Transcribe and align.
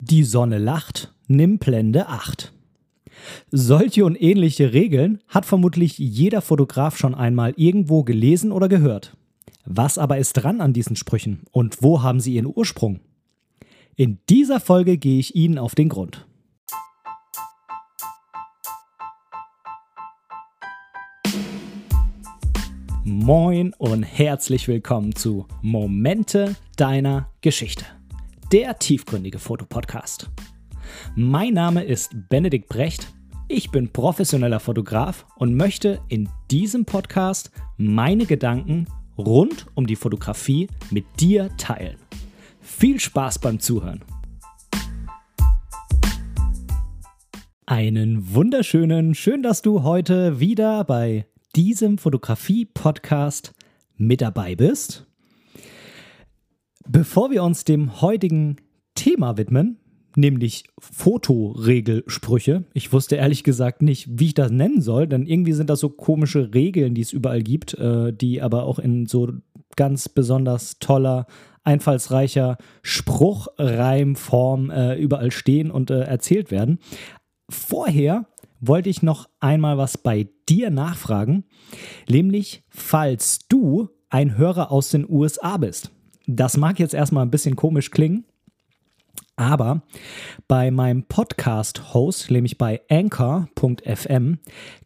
Die 0.00 0.24
Sonne 0.24 0.58
lacht, 0.58 1.14
nimm 1.28 1.58
Blende 1.58 2.08
8. 2.08 2.52
Solche 3.52 4.04
und 4.04 4.20
ähnliche 4.20 4.72
Regeln 4.72 5.20
hat 5.28 5.46
vermutlich 5.46 5.98
jeder 5.98 6.42
Fotograf 6.42 6.98
schon 6.98 7.14
einmal 7.14 7.54
irgendwo 7.56 8.02
gelesen 8.02 8.50
oder 8.50 8.68
gehört. 8.68 9.16
Was 9.64 9.96
aber 9.96 10.18
ist 10.18 10.32
dran 10.32 10.60
an 10.60 10.72
diesen 10.72 10.96
Sprüchen 10.96 11.42
und 11.52 11.82
wo 11.82 12.02
haben 12.02 12.18
sie 12.18 12.34
ihren 12.34 12.52
Ursprung? 12.52 13.00
In 13.94 14.18
dieser 14.28 14.58
Folge 14.58 14.98
gehe 14.98 15.20
ich 15.20 15.36
Ihnen 15.36 15.58
auf 15.58 15.76
den 15.76 15.88
Grund. 15.88 16.26
Moin 23.04 23.72
und 23.78 24.02
herzlich 24.02 24.66
willkommen 24.66 25.14
zu 25.14 25.46
Momente 25.62 26.56
deiner 26.76 27.30
Geschichte 27.42 27.86
der 28.52 28.78
tiefgründige 28.78 29.38
Fotopodcast. 29.38 30.30
Mein 31.16 31.54
Name 31.54 31.84
ist 31.84 32.14
Benedikt 32.28 32.68
Brecht. 32.68 33.08
Ich 33.48 33.70
bin 33.70 33.92
professioneller 33.92 34.60
Fotograf 34.60 35.26
und 35.36 35.54
möchte 35.54 36.00
in 36.08 36.28
diesem 36.50 36.84
Podcast 36.84 37.50
meine 37.76 38.26
Gedanken 38.26 38.86
rund 39.18 39.66
um 39.74 39.86
die 39.86 39.96
Fotografie 39.96 40.68
mit 40.90 41.04
dir 41.20 41.50
teilen. 41.56 41.96
Viel 42.60 43.00
Spaß 43.00 43.38
beim 43.38 43.60
Zuhören. 43.60 44.02
Einen 47.66 48.34
wunderschönen, 48.34 49.14
schön, 49.14 49.42
dass 49.42 49.62
du 49.62 49.82
heute 49.82 50.38
wieder 50.38 50.84
bei 50.84 51.26
diesem 51.56 51.98
Fotografie-Podcast 51.98 53.54
mit 53.96 54.20
dabei 54.20 54.54
bist. 54.54 55.06
Bevor 56.86 57.30
wir 57.30 57.42
uns 57.42 57.64
dem 57.64 58.02
heutigen 58.02 58.56
Thema 58.94 59.36
widmen, 59.36 59.78
nämlich 60.16 60.64
Fotoregelsprüche. 60.78 62.64
Ich 62.74 62.92
wusste 62.92 63.16
ehrlich 63.16 63.42
gesagt 63.42 63.82
nicht, 63.82 64.08
wie 64.18 64.26
ich 64.26 64.34
das 64.34 64.50
nennen 64.50 64.80
soll, 64.80 65.06
denn 65.06 65.26
irgendwie 65.26 65.52
sind 65.52 65.70
das 65.70 65.80
so 65.80 65.88
komische 65.88 66.52
Regeln, 66.54 66.94
die 66.94 67.00
es 67.00 67.12
überall 67.12 67.42
gibt, 67.42 67.74
äh, 67.74 68.12
die 68.12 68.42
aber 68.42 68.64
auch 68.64 68.78
in 68.78 69.06
so 69.06 69.32
ganz 69.76 70.08
besonders 70.08 70.78
toller, 70.78 71.26
einfallsreicher 71.64 72.58
Spruchreimform 72.82 74.70
äh, 74.70 74.96
überall 74.96 75.30
stehen 75.30 75.70
und 75.70 75.90
äh, 75.90 76.00
erzählt 76.00 76.50
werden. 76.50 76.78
Vorher 77.48 78.26
wollte 78.60 78.90
ich 78.90 79.02
noch 79.02 79.28
einmal 79.40 79.78
was 79.78 79.98
bei 79.98 80.28
dir 80.48 80.70
nachfragen, 80.70 81.44
nämlich 82.08 82.62
falls 82.68 83.40
du 83.48 83.88
ein 84.10 84.36
Hörer 84.36 84.70
aus 84.70 84.90
den 84.90 85.08
USA 85.08 85.56
bist. 85.56 85.90
Das 86.26 86.56
mag 86.56 86.78
jetzt 86.78 86.94
erstmal 86.94 87.24
ein 87.24 87.30
bisschen 87.30 87.56
komisch 87.56 87.90
klingen, 87.90 88.24
aber 89.36 89.82
bei 90.46 90.70
meinem 90.70 91.04
Podcast-Host, 91.04 92.30
nämlich 92.30 92.56
bei 92.56 92.82
anchor.fm, 92.88 94.38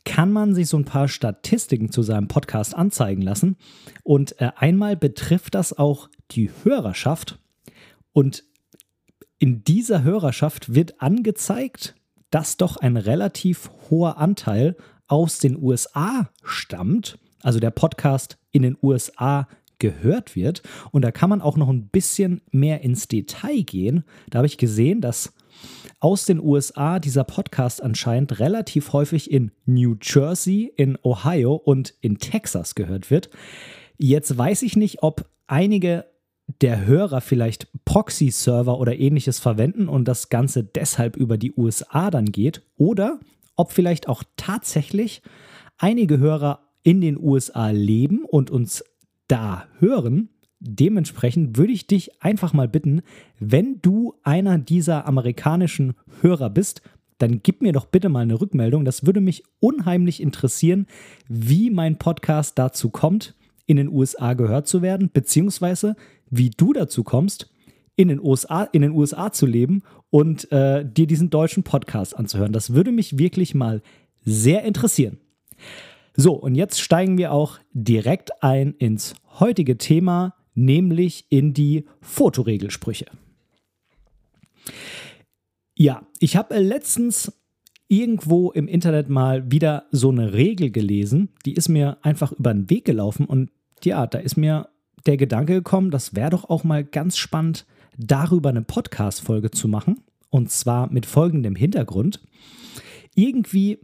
kann 0.04 0.32
man 0.32 0.54
sich 0.54 0.68
so 0.68 0.78
ein 0.78 0.84
paar 0.84 1.08
Statistiken 1.08 1.92
zu 1.92 2.02
seinem 2.02 2.28
Podcast 2.28 2.74
anzeigen 2.74 3.22
lassen. 3.22 3.56
Und 4.04 4.40
äh, 4.40 4.50
einmal 4.56 4.96
betrifft 4.96 5.54
das 5.54 5.76
auch 5.76 6.08
die 6.30 6.50
Hörerschaft. 6.64 7.38
Und 8.12 8.44
in 9.38 9.64
dieser 9.64 10.02
Hörerschaft 10.02 10.74
wird 10.74 11.00
angezeigt, 11.00 11.94
dass 12.30 12.56
doch 12.56 12.78
ein 12.78 12.96
relativ 12.96 13.70
hoher 13.90 14.16
Anteil 14.16 14.76
aus 15.06 15.38
den 15.38 15.62
USA 15.62 16.30
stammt. 16.42 17.18
Also 17.42 17.60
der 17.60 17.70
Podcast 17.70 18.38
in 18.50 18.62
den 18.62 18.76
USA 18.82 19.46
gehört 19.78 20.36
wird. 20.36 20.62
Und 20.90 21.02
da 21.02 21.10
kann 21.10 21.30
man 21.30 21.40
auch 21.40 21.56
noch 21.56 21.68
ein 21.68 21.88
bisschen 21.88 22.40
mehr 22.50 22.82
ins 22.82 23.08
Detail 23.08 23.62
gehen. 23.62 24.04
Da 24.30 24.38
habe 24.38 24.46
ich 24.46 24.58
gesehen, 24.58 25.00
dass 25.00 25.32
aus 26.00 26.24
den 26.24 26.40
USA 26.40 27.00
dieser 27.00 27.24
Podcast 27.24 27.82
anscheinend 27.82 28.38
relativ 28.38 28.92
häufig 28.92 29.30
in 29.30 29.50
New 29.66 29.96
Jersey, 30.00 30.72
in 30.76 30.96
Ohio 31.02 31.54
und 31.54 31.94
in 32.00 32.18
Texas 32.18 32.74
gehört 32.74 33.10
wird. 33.10 33.30
Jetzt 33.96 34.36
weiß 34.36 34.62
ich 34.62 34.76
nicht, 34.76 35.02
ob 35.02 35.28
einige 35.48 36.04
der 36.60 36.86
Hörer 36.86 37.20
vielleicht 37.20 37.68
Proxy-Server 37.84 38.78
oder 38.78 38.98
ähnliches 38.98 39.38
verwenden 39.38 39.88
und 39.88 40.06
das 40.06 40.28
Ganze 40.28 40.64
deshalb 40.64 41.16
über 41.16 41.36
die 41.36 41.52
USA 41.52 42.10
dann 42.10 42.26
geht 42.26 42.62
oder 42.76 43.20
ob 43.56 43.72
vielleicht 43.72 44.08
auch 44.08 44.22
tatsächlich 44.36 45.20
einige 45.76 46.18
Hörer 46.18 46.60
in 46.82 47.00
den 47.00 47.18
USA 47.18 47.70
leben 47.70 48.24
und 48.24 48.50
uns 48.50 48.84
da 49.28 49.66
hören. 49.78 50.30
Dementsprechend 50.60 51.56
würde 51.56 51.72
ich 51.72 51.86
dich 51.86 52.20
einfach 52.22 52.52
mal 52.52 52.68
bitten, 52.68 53.02
wenn 53.38 53.80
du 53.80 54.14
einer 54.24 54.58
dieser 54.58 55.06
amerikanischen 55.06 55.94
Hörer 56.20 56.50
bist, 56.50 56.82
dann 57.18 57.40
gib 57.42 57.62
mir 57.62 57.72
doch 57.72 57.86
bitte 57.86 58.08
mal 58.08 58.20
eine 58.20 58.40
Rückmeldung. 58.40 58.84
Das 58.84 59.06
würde 59.06 59.20
mich 59.20 59.44
unheimlich 59.60 60.20
interessieren, 60.20 60.86
wie 61.28 61.70
mein 61.70 61.98
Podcast 61.98 62.58
dazu 62.58 62.90
kommt, 62.90 63.34
in 63.66 63.76
den 63.76 63.88
USA 63.88 64.34
gehört 64.34 64.66
zu 64.66 64.82
werden, 64.82 65.10
beziehungsweise 65.12 65.94
wie 66.30 66.50
du 66.50 66.72
dazu 66.72 67.04
kommst, 67.04 67.50
in 67.96 68.08
den 68.08 68.20
USA, 68.20 68.62
in 68.64 68.82
den 68.82 68.92
USA 68.92 69.32
zu 69.32 69.46
leben 69.46 69.82
und 70.10 70.50
äh, 70.52 70.84
dir 70.84 71.06
diesen 71.06 71.30
deutschen 71.30 71.64
Podcast 71.64 72.16
anzuhören. 72.16 72.52
Das 72.52 72.72
würde 72.72 72.92
mich 72.92 73.18
wirklich 73.18 73.54
mal 73.54 73.82
sehr 74.24 74.62
interessieren. 74.64 75.18
So, 76.20 76.32
und 76.32 76.56
jetzt 76.56 76.80
steigen 76.80 77.16
wir 77.16 77.30
auch 77.30 77.60
direkt 77.72 78.42
ein 78.42 78.74
ins 78.74 79.14
heutige 79.38 79.78
Thema, 79.78 80.34
nämlich 80.52 81.26
in 81.30 81.54
die 81.54 81.84
Fotoregelsprüche. 82.00 83.06
Ja, 85.76 86.02
ich 86.18 86.34
habe 86.34 86.58
letztens 86.58 87.32
irgendwo 87.86 88.50
im 88.50 88.66
Internet 88.66 89.08
mal 89.08 89.52
wieder 89.52 89.84
so 89.92 90.10
eine 90.10 90.32
Regel 90.32 90.72
gelesen, 90.72 91.28
die 91.46 91.54
ist 91.54 91.68
mir 91.68 91.98
einfach 92.02 92.32
über 92.32 92.52
den 92.52 92.68
Weg 92.68 92.84
gelaufen 92.84 93.24
und 93.24 93.52
ja, 93.84 94.04
da 94.08 94.18
ist 94.18 94.36
mir 94.36 94.70
der 95.06 95.18
Gedanke 95.18 95.54
gekommen, 95.54 95.92
das 95.92 96.16
wäre 96.16 96.30
doch 96.30 96.50
auch 96.50 96.64
mal 96.64 96.82
ganz 96.82 97.16
spannend, 97.16 97.64
darüber 97.96 98.48
eine 98.48 98.62
Podcast-Folge 98.62 99.52
zu 99.52 99.68
machen. 99.68 100.00
Und 100.30 100.50
zwar 100.50 100.92
mit 100.92 101.06
folgendem 101.06 101.54
Hintergrund. 101.54 102.20
Irgendwie 103.14 103.78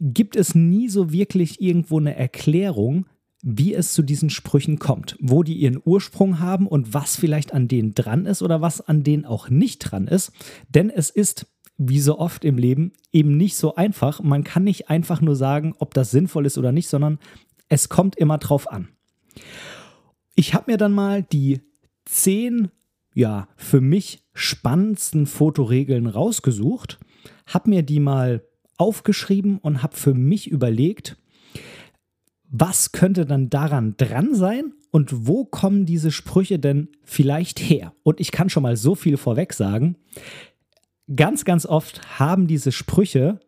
gibt 0.00 0.36
es 0.36 0.54
nie 0.54 0.88
so 0.88 1.12
wirklich 1.12 1.60
irgendwo 1.60 1.98
eine 1.98 2.16
Erklärung, 2.16 3.06
wie 3.42 3.74
es 3.74 3.92
zu 3.92 4.02
diesen 4.02 4.30
Sprüchen 4.30 4.78
kommt, 4.78 5.16
wo 5.20 5.42
die 5.42 5.54
ihren 5.54 5.80
Ursprung 5.84 6.40
haben 6.40 6.66
und 6.66 6.94
was 6.94 7.16
vielleicht 7.16 7.52
an 7.52 7.68
denen 7.68 7.94
dran 7.94 8.24
ist 8.24 8.42
oder 8.42 8.62
was 8.62 8.80
an 8.80 9.02
denen 9.02 9.26
auch 9.26 9.50
nicht 9.50 9.78
dran 9.80 10.06
ist. 10.06 10.32
Denn 10.70 10.88
es 10.88 11.10
ist, 11.10 11.46
wie 11.76 12.00
so 12.00 12.18
oft 12.18 12.44
im 12.44 12.56
Leben, 12.56 12.92
eben 13.12 13.36
nicht 13.36 13.56
so 13.56 13.74
einfach. 13.74 14.22
Man 14.22 14.44
kann 14.44 14.64
nicht 14.64 14.88
einfach 14.88 15.20
nur 15.20 15.36
sagen, 15.36 15.74
ob 15.78 15.92
das 15.92 16.10
sinnvoll 16.10 16.46
ist 16.46 16.56
oder 16.56 16.72
nicht, 16.72 16.88
sondern 16.88 17.18
es 17.68 17.90
kommt 17.90 18.16
immer 18.16 18.38
drauf 18.38 18.70
an. 18.70 18.88
Ich 20.34 20.54
habe 20.54 20.72
mir 20.72 20.78
dann 20.78 20.92
mal 20.92 21.22
die 21.22 21.60
zehn, 22.06 22.70
ja, 23.14 23.48
für 23.56 23.82
mich 23.82 24.24
spannendsten 24.32 25.26
Fotoregeln 25.26 26.06
rausgesucht, 26.06 26.98
habe 27.46 27.70
mir 27.70 27.82
die 27.82 28.00
mal 28.00 28.42
aufgeschrieben 28.76 29.58
und 29.58 29.82
habe 29.82 29.96
für 29.96 30.14
mich 30.14 30.48
überlegt, 30.50 31.16
was 32.50 32.92
könnte 32.92 33.26
dann 33.26 33.50
daran 33.50 33.96
dran 33.96 34.34
sein 34.34 34.72
und 34.90 35.26
wo 35.26 35.44
kommen 35.44 35.86
diese 35.86 36.12
Sprüche 36.12 36.58
denn 36.58 36.88
vielleicht 37.02 37.58
her? 37.58 37.92
Und 38.02 38.20
ich 38.20 38.30
kann 38.30 38.48
schon 38.48 38.62
mal 38.62 38.76
so 38.76 38.94
viel 38.94 39.16
vorweg 39.16 39.52
sagen. 39.52 39.96
Ganz, 41.14 41.44
ganz 41.44 41.66
oft 41.66 42.18
haben 42.18 42.46
diese 42.46 42.70
Sprüche 42.70 43.40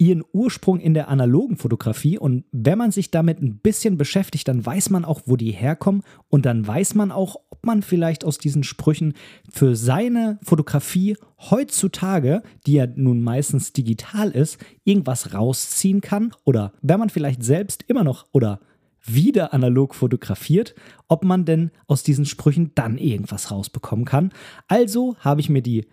ihren 0.00 0.24
Ursprung 0.32 0.80
in 0.80 0.94
der 0.94 1.08
analogen 1.08 1.58
Fotografie. 1.58 2.18
Und 2.18 2.44
wenn 2.52 2.78
man 2.78 2.90
sich 2.90 3.10
damit 3.10 3.42
ein 3.42 3.58
bisschen 3.58 3.98
beschäftigt, 3.98 4.48
dann 4.48 4.64
weiß 4.64 4.88
man 4.88 5.04
auch, 5.04 5.20
wo 5.26 5.36
die 5.36 5.50
herkommen. 5.50 6.02
Und 6.28 6.46
dann 6.46 6.66
weiß 6.66 6.94
man 6.94 7.12
auch, 7.12 7.36
ob 7.50 7.66
man 7.66 7.82
vielleicht 7.82 8.24
aus 8.24 8.38
diesen 8.38 8.62
Sprüchen 8.62 9.12
für 9.50 9.76
seine 9.76 10.38
Fotografie 10.42 11.18
heutzutage, 11.50 12.42
die 12.66 12.74
ja 12.74 12.86
nun 12.86 13.20
meistens 13.20 13.74
digital 13.74 14.30
ist, 14.30 14.58
irgendwas 14.84 15.34
rausziehen 15.34 16.00
kann. 16.00 16.32
Oder 16.44 16.72
wenn 16.80 16.98
man 16.98 17.10
vielleicht 17.10 17.44
selbst 17.44 17.84
immer 17.86 18.02
noch 18.02 18.24
oder 18.32 18.60
wieder 19.04 19.52
analog 19.52 19.94
fotografiert, 19.94 20.74
ob 21.08 21.24
man 21.24 21.44
denn 21.44 21.72
aus 21.86 22.02
diesen 22.02 22.24
Sprüchen 22.24 22.72
dann 22.74 22.96
irgendwas 22.96 23.50
rausbekommen 23.50 24.06
kann. 24.06 24.32
Also 24.66 25.16
habe 25.18 25.42
ich 25.42 25.50
mir 25.50 25.62
die 25.62 25.86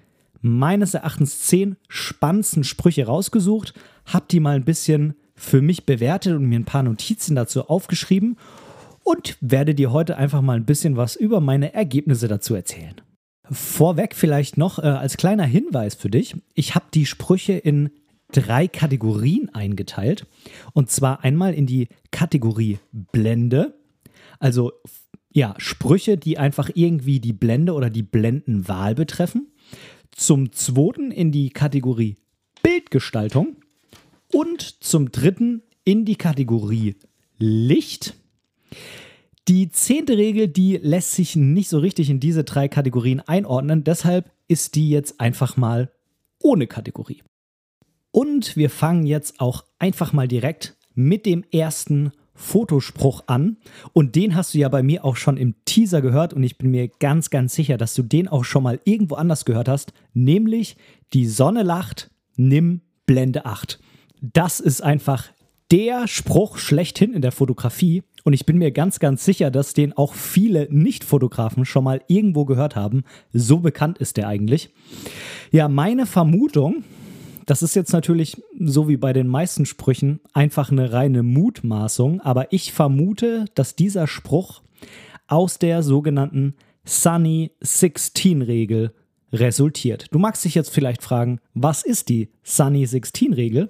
meines 0.47 0.93
Erachtens 0.93 1.41
zehn 1.41 1.77
spannendsten 1.87 2.63
Sprüche 2.63 3.05
rausgesucht, 3.05 3.73
habe 4.05 4.25
die 4.29 4.39
mal 4.39 4.55
ein 4.55 4.65
bisschen 4.65 5.15
für 5.35 5.61
mich 5.61 5.85
bewertet 5.85 6.35
und 6.35 6.45
mir 6.45 6.59
ein 6.59 6.65
paar 6.65 6.83
Notizen 6.83 7.35
dazu 7.35 7.69
aufgeschrieben 7.69 8.37
und 9.03 9.37
werde 9.39 9.75
dir 9.75 9.91
heute 9.91 10.17
einfach 10.17 10.41
mal 10.41 10.57
ein 10.57 10.65
bisschen 10.65 10.97
was 10.97 11.15
über 11.15 11.39
meine 11.39 11.73
Ergebnisse 11.73 12.27
dazu 12.27 12.55
erzählen. 12.55 12.95
Vorweg 13.49 14.15
vielleicht 14.15 14.57
noch 14.57 14.79
äh, 14.79 14.87
als 14.87 15.17
kleiner 15.17 15.45
Hinweis 15.45 15.95
für 15.95 16.09
dich, 16.09 16.35
ich 16.53 16.75
habe 16.75 16.87
die 16.93 17.05
Sprüche 17.05 17.53
in 17.53 17.91
drei 18.31 18.67
Kategorien 18.67 19.49
eingeteilt. 19.53 20.25
Und 20.73 20.89
zwar 20.89 21.23
einmal 21.23 21.53
in 21.53 21.65
die 21.65 21.87
Kategorie 22.11 22.79
Blende, 22.91 23.75
also 24.39 24.73
ja, 25.31 25.53
Sprüche, 25.57 26.17
die 26.17 26.37
einfach 26.37 26.69
irgendwie 26.73 27.19
die 27.19 27.33
Blende 27.33 27.73
oder 27.73 27.89
die 27.89 28.03
Blendenwahl 28.03 28.95
betreffen. 28.95 29.47
Zum 30.11 30.51
zweiten 30.51 31.11
in 31.11 31.31
die 31.31 31.49
Kategorie 31.49 32.17
Bildgestaltung 32.63 33.57
und 34.31 34.83
zum 34.83 35.11
dritten 35.11 35.63
in 35.83 36.05
die 36.05 36.15
Kategorie 36.15 36.95
Licht. 37.37 38.15
Die 39.47 39.69
zehnte 39.69 40.17
Regel, 40.17 40.47
die 40.47 40.77
lässt 40.77 41.13
sich 41.13 41.35
nicht 41.35 41.69
so 41.69 41.79
richtig 41.79 42.09
in 42.09 42.19
diese 42.19 42.43
drei 42.43 42.67
Kategorien 42.67 43.21
einordnen, 43.21 43.83
deshalb 43.83 44.31
ist 44.47 44.75
die 44.75 44.89
jetzt 44.89 45.21
einfach 45.21 45.55
mal 45.55 45.91
ohne 46.41 46.67
Kategorie. 46.67 47.23
Und 48.11 48.57
wir 48.57 48.69
fangen 48.69 49.05
jetzt 49.05 49.39
auch 49.39 49.63
einfach 49.79 50.11
mal 50.11 50.27
direkt 50.27 50.75
mit 50.93 51.25
dem 51.25 51.43
ersten 51.51 52.11
Fotospruch 52.37 53.23
an. 53.27 53.57
Und 53.91 54.15
den 54.15 54.35
hast 54.35 54.53
du 54.53 54.59
ja 54.59 54.69
bei 54.69 54.83
mir 54.83 55.03
auch 55.03 55.17
schon 55.17 55.35
im 55.35 55.55
Teaser 55.65 56.01
gehört 56.01 56.33
und 56.33 56.43
ich 56.43 56.57
bin 56.57 56.71
mir 56.71 56.87
ganz, 56.87 57.29
ganz 57.29 57.53
sicher, 57.53 57.77
dass 57.77 57.93
du 57.93 58.03
den 58.03 58.27
auch 58.29 58.45
schon 58.45 58.63
mal 58.63 58.79
irgendwo 58.85 59.15
anders 59.15 59.43
gehört 59.43 59.67
hast, 59.67 59.91
nämlich 60.13 60.77
die 61.13 61.25
Sonne 61.25 61.63
lacht, 61.63 62.11
nimm 62.37 62.81
Blende 63.05 63.45
8. 63.45 63.79
Das 64.21 64.59
ist 64.59 64.81
einfach 64.81 65.25
der 65.71 66.07
Spruch 66.07 66.57
schlechthin 66.57 67.13
in 67.13 67.21
der 67.21 67.31
Fotografie. 67.31 68.03
Und 68.23 68.33
ich 68.33 68.45
bin 68.45 68.57
mir 68.57 68.71
ganz, 68.71 68.99
ganz 68.99 69.23
sicher, 69.23 69.51
dass 69.51 69.73
den 69.73 69.93
auch 69.93 70.13
viele 70.13 70.67
Nicht-Fotografen 70.69 71.65
schon 71.65 71.83
mal 71.83 72.01
irgendwo 72.07 72.45
gehört 72.45 72.75
haben. 72.75 73.03
So 73.31 73.59
bekannt 73.59 73.97
ist 73.99 74.17
der 74.17 74.27
eigentlich. 74.27 74.69
Ja, 75.51 75.69
meine 75.69 76.05
Vermutung, 76.05 76.83
das 77.47 77.63
ist 77.63 77.75
jetzt 77.75 77.93
natürlich 77.93 78.43
so 78.59 78.89
wie 78.89 78.97
bei 78.97 79.13
den 79.13 79.27
meisten 79.27 79.65
Sprüchen 79.65 80.19
einfach 80.33 80.69
eine 80.69 80.91
reine 80.91 81.23
Mutmaßung, 81.23 82.19
aber 82.21 82.51
ich 82.51 82.73
vermute, 82.73 83.45
dass 83.55 83.75
dieser 83.75 84.05
Spruch 84.05 84.61
aus 85.27 85.57
der 85.57 85.81
sogenannten 85.81 86.55
Sunny 86.83 87.51
16 87.61 88.41
Regel 88.41 88.93
resultiert. 89.31 90.07
Du 90.11 90.19
magst 90.19 90.43
dich 90.43 90.55
jetzt 90.55 90.69
vielleicht 90.69 91.01
fragen, 91.01 91.39
was 91.53 91.83
ist 91.83 92.09
die 92.09 92.29
Sunny 92.43 92.85
16 92.85 93.33
Regel? 93.33 93.69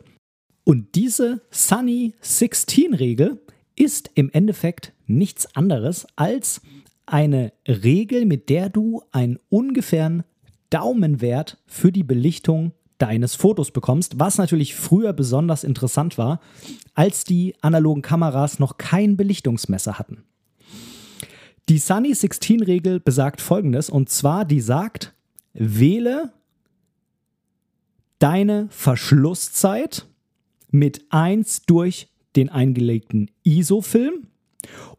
Und 0.63 0.95
diese 0.95 1.41
Sunny 1.51 2.15
16 2.21 2.95
Regel 2.95 3.41
ist 3.75 4.09
im 4.15 4.31
Endeffekt 4.31 4.93
nichts 5.05 5.55
anderes 5.55 6.07
als 6.15 6.61
eine 7.05 7.53
Regel, 7.67 8.25
mit 8.25 8.49
der 8.49 8.69
du 8.69 9.03
einen 9.11 9.37
ungefähren 9.49 10.23
Daumenwert 10.71 11.59
für 11.67 11.91
die 11.91 12.03
Belichtung 12.03 12.73
deines 12.97 13.35
Fotos 13.35 13.71
bekommst, 13.71 14.19
was 14.19 14.37
natürlich 14.37 14.75
früher 14.75 15.13
besonders 15.13 15.63
interessant 15.63 16.17
war, 16.17 16.39
als 16.93 17.23
die 17.23 17.55
analogen 17.61 18.01
Kameras 18.01 18.59
noch 18.59 18.77
kein 18.77 19.17
Belichtungsmesser 19.17 19.99
hatten. 19.99 20.23
Die 21.69 21.79
Sunny 21.79 22.13
16 22.13 22.63
Regel 22.63 22.99
besagt 22.99 23.41
folgendes 23.41 23.89
und 23.89 24.09
zwar 24.09 24.45
die 24.45 24.61
sagt, 24.61 25.13
wähle 25.53 26.31
deine 28.19 28.67
Verschlusszeit 28.69 30.05
mit 30.71 31.05
1 31.09 31.63
durch 31.63 32.07
den 32.35 32.49
eingelegten 32.49 33.31
ISO-Film. 33.43 34.27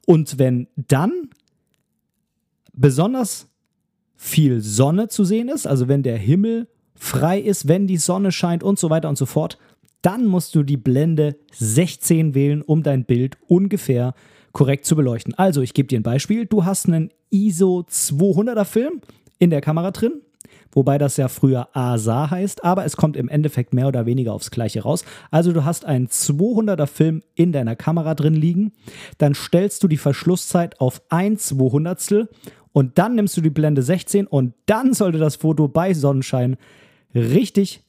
Und 0.07 0.39
wenn 0.39 0.69
dann 0.77 1.31
besonders 2.73 3.49
viel 4.17 4.61
Sonne 4.61 5.09
zu 5.09 5.25
sehen 5.25 5.49
ist, 5.49 5.67
also 5.67 5.89
wenn 5.89 6.03
der 6.03 6.19
Himmel 6.19 6.69
frei 6.99 7.41
ist, 7.41 7.69
wenn 7.69 7.87
die 7.87 7.97
Sonne 7.97 8.33
scheint 8.33 8.63
und 8.63 8.79
so 8.79 8.91
weiter 8.91 9.09
und 9.09 9.19
so 9.19 9.27
fort, 9.27 9.59
dann 10.03 10.27
musst 10.27 10.55
du 10.55 10.63
die 10.63 10.77
Blende 10.77 11.37
16 11.53 12.35
wählen, 12.35 12.63
um 12.63 12.83
dein 12.83 13.05
Bild 13.05 13.37
ungefähr 13.47 14.15
korrekt 14.53 14.87
zu 14.87 14.97
beleuchten. 14.97 15.35
Also, 15.35 15.61
ich 15.63 15.75
gebe 15.75 15.89
dir 15.89 15.99
ein 15.99 16.05
Beispiel. 16.05 16.47
Du 16.47 16.65
hast 16.65 16.87
einen 16.87 17.11
ISO 17.31 17.85
200er 17.91 18.65
Film 18.65 19.01
in 19.39 19.51
der 19.51 19.61
Kamera 19.61 19.91
drin 19.91 20.23
wobei 20.73 20.99
das 20.99 21.17
ja 21.17 21.29
früher 21.29 21.69
ASA 21.73 22.31
heißt, 22.31 22.65
aber 22.65 22.85
es 22.85 22.97
kommt 22.97 23.17
im 23.17 23.29
Endeffekt 23.29 23.75
mehr 23.75 23.89
oder 23.89 24.07
weniger 24.07 24.33
aufs 24.33 24.51
Gleiche 24.51 24.83
raus. 24.83 25.05
Also 25.31 25.53
du 25.53 25.65
hast 25.65 25.85
einen 25.85 26.09
200er 26.09 26.87
Film 26.87 27.23
in 27.35 27.53
deiner 27.53 27.77
Kamera 27.77 28.15
drin 28.15 28.35
liegen, 28.35 28.73
dann 29.19 29.35
stellst 29.35 29.83
du 29.83 29.89
die 29.89 29.97
Verschlusszeit 29.97 30.81
auf 30.81 31.03
1 31.09 31.47
200 31.49 32.29
und 32.73 32.99
dann 32.99 33.15
nimmst 33.15 33.37
du 33.37 33.41
die 33.41 33.51
Blende 33.51 33.83
16 33.83 34.27
und 34.27 34.55
dann 34.67 34.95
sollte 34.95 35.19
das 35.19 35.37
Foto 35.37 35.69
bei 35.69 35.95
Sonnenschein 35.95 36.57
richtig 37.15 37.83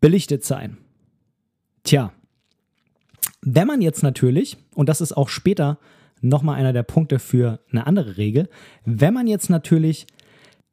belichtet 0.00 0.44
sein. 0.44 0.78
Tja, 1.84 2.12
wenn 3.40 3.66
man 3.66 3.80
jetzt 3.80 4.02
natürlich, 4.02 4.56
und 4.74 4.88
das 4.88 5.00
ist 5.00 5.12
auch 5.12 5.28
später 5.28 5.78
nochmal 6.20 6.56
einer 6.56 6.72
der 6.72 6.84
Punkte 6.84 7.18
für 7.18 7.60
eine 7.70 7.86
andere 7.86 8.16
Regel, 8.16 8.48
wenn 8.84 9.14
man 9.14 9.26
jetzt 9.26 9.50
natürlich 9.50 10.06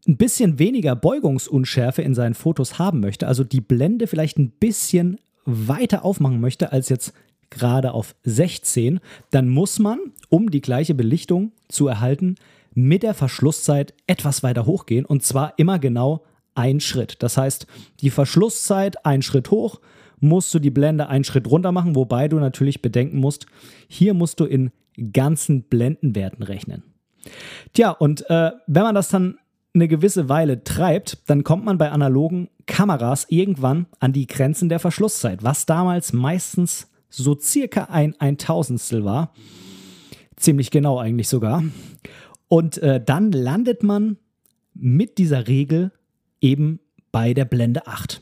ein 0.07 0.18
bisschen 0.18 0.60
weniger 0.60 0.96
Beugungsunschärfe 0.96 2.01
in 2.01 2.16
seinen 2.16 2.36
Fotos 2.36 2.80
haben 2.80 3.00
möchte, 3.00 3.28
also 3.28 3.44
die 3.44 3.62
Blende 3.62 4.07
vielleicht 4.07 4.38
ein 4.38 4.52
bisschen 4.52 5.19
weiter 5.45 6.06
aufmachen 6.06 6.40
möchte 6.40 6.72
als 6.72 6.90
jetzt 6.90 7.13
gerade 7.50 7.94
auf 7.94 8.16
16, 8.24 9.00
dann 9.31 9.50
muss 9.50 9.80
man, 9.80 10.00
um 10.30 10.52
die 10.52 10.62
gleiche 10.62 10.94
Belichtung 10.94 11.52
zu 11.68 11.88
erhalten, 11.88 12.36
mit 12.75 13.02
der 13.02 13.16
Verschlusszeit 13.16 13.94
etwas 14.06 14.44
weiter 14.44 14.66
hochgehen 14.66 15.06
und 15.06 15.24
zwar 15.24 15.54
immer 15.57 15.80
genau 15.80 16.24
ein 16.59 16.81
Schritt. 16.81 17.23
Das 17.23 17.38
heißt, 17.38 17.67
die 18.01 18.09
Verschlusszeit 18.09 19.06
ein 19.06 19.21
Schritt 19.21 19.50
hoch, 19.50 19.79
musst 20.19 20.53
du 20.53 20.59
die 20.59 20.69
Blende 20.69 21.07
einen 21.07 21.23
Schritt 21.23 21.50
runter 21.50 21.71
machen, 21.71 21.95
wobei 21.95 22.27
du 22.27 22.38
natürlich 22.38 22.81
bedenken 22.81 23.19
musst, 23.19 23.45
hier 23.88 24.13
musst 24.13 24.41
du 24.41 24.45
in 24.45 24.71
ganzen 25.13 25.63
Blendenwerten 25.63 26.44
rechnen. 26.44 26.83
Tja, 27.73 27.91
und 27.91 28.29
äh, 28.29 28.51
wenn 28.67 28.83
man 28.83 28.95
das 28.95 29.07
dann 29.07 29.38
eine 29.73 29.88
gewisse 29.88 30.27
Weile 30.27 30.65
treibt, 30.65 31.19
dann 31.27 31.45
kommt 31.45 31.63
man 31.63 31.77
bei 31.77 31.91
analogen 31.91 32.50
Kameras 32.65 33.27
irgendwann 33.29 33.85
an 34.01 34.11
die 34.11 34.27
Grenzen 34.27 34.67
der 34.67 34.79
Verschlusszeit, 34.79 35.44
was 35.44 35.65
damals 35.65 36.11
meistens 36.11 36.91
so 37.09 37.39
circa 37.39 37.85
ein 37.85 38.19
Eintausendstel 38.19 39.06
war. 39.06 39.33
Ziemlich 40.35 40.71
genau 40.71 41.00
eigentlich 41.00 41.29
sogar. 41.29 41.63
Und 42.50 42.77
äh, 42.79 43.01
dann 43.01 43.31
landet 43.31 43.83
man 43.83 44.17
mit 44.73 45.17
dieser 45.17 45.47
Regel 45.47 45.91
eben 46.41 46.80
bei 47.12 47.33
der 47.33 47.45
Blende 47.45 47.88
8. 47.88 48.21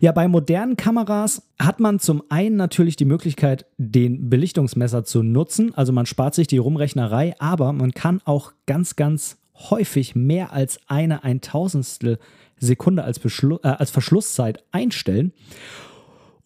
Ja, 0.00 0.12
bei 0.12 0.26
modernen 0.26 0.76
Kameras 0.76 1.42
hat 1.58 1.80
man 1.80 1.98
zum 1.98 2.22
einen 2.28 2.56
natürlich 2.56 2.96
die 2.96 3.04
Möglichkeit, 3.04 3.66
den 3.76 4.30
Belichtungsmesser 4.30 5.04
zu 5.04 5.22
nutzen. 5.22 5.74
Also 5.74 5.92
man 5.92 6.06
spart 6.06 6.34
sich 6.34 6.46
die 6.46 6.58
Rumrechnerei, 6.58 7.34
aber 7.38 7.72
man 7.72 7.92
kann 7.92 8.20
auch 8.24 8.52
ganz, 8.66 8.96
ganz 8.96 9.38
häufig 9.54 10.14
mehr 10.14 10.52
als 10.52 10.80
eine 10.86 11.22
Eintausendstel 11.24 12.18
Sekunde 12.60 13.04
als, 13.04 13.18
Beschlu 13.18 13.58
äh, 13.62 13.68
als 13.68 13.90
Verschlusszeit 13.90 14.64
einstellen. 14.70 15.32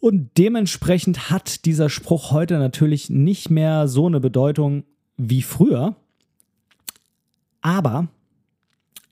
Und 0.01 0.31
dementsprechend 0.39 1.31
hat 1.31 1.65
dieser 1.65 1.89
Spruch 1.89 2.31
heute 2.31 2.59
natürlich 2.59 3.11
nicht 3.11 3.51
mehr 3.51 3.89
so 3.89 4.07
eine 4.07 4.21
Bedeutung 4.21 4.85
wie 5.17 5.43
früher. 5.43 5.97
Aber 7.63 8.09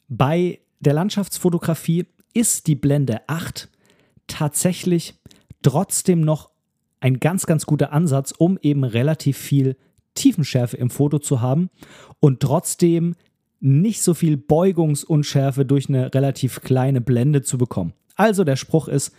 bei 0.08 0.60
der 0.82 0.92
Landschaftsfotografie 0.92 2.06
ist 2.34 2.66
die 2.66 2.74
Blende 2.74 3.20
8 3.28 3.68
tatsächlich 4.26 5.14
trotzdem 5.62 6.20
noch 6.20 6.50
ein 7.00 7.20
ganz, 7.20 7.46
ganz 7.46 7.66
guter 7.66 7.92
Ansatz, 7.92 8.32
um 8.36 8.58
eben 8.62 8.84
relativ 8.84 9.38
viel 9.38 9.76
Tiefenschärfe 10.14 10.76
im 10.76 10.90
Foto 10.90 11.18
zu 11.18 11.40
haben 11.40 11.70
und 12.20 12.40
trotzdem 12.40 13.14
nicht 13.60 14.02
so 14.02 14.12
viel 14.14 14.36
Beugungsunschärfe 14.36 15.64
durch 15.64 15.88
eine 15.88 16.12
relativ 16.12 16.60
kleine 16.62 17.00
Blende 17.00 17.42
zu 17.42 17.58
bekommen. 17.58 17.92
Also 18.16 18.44
der 18.44 18.56
Spruch 18.56 18.88
ist 18.88 19.14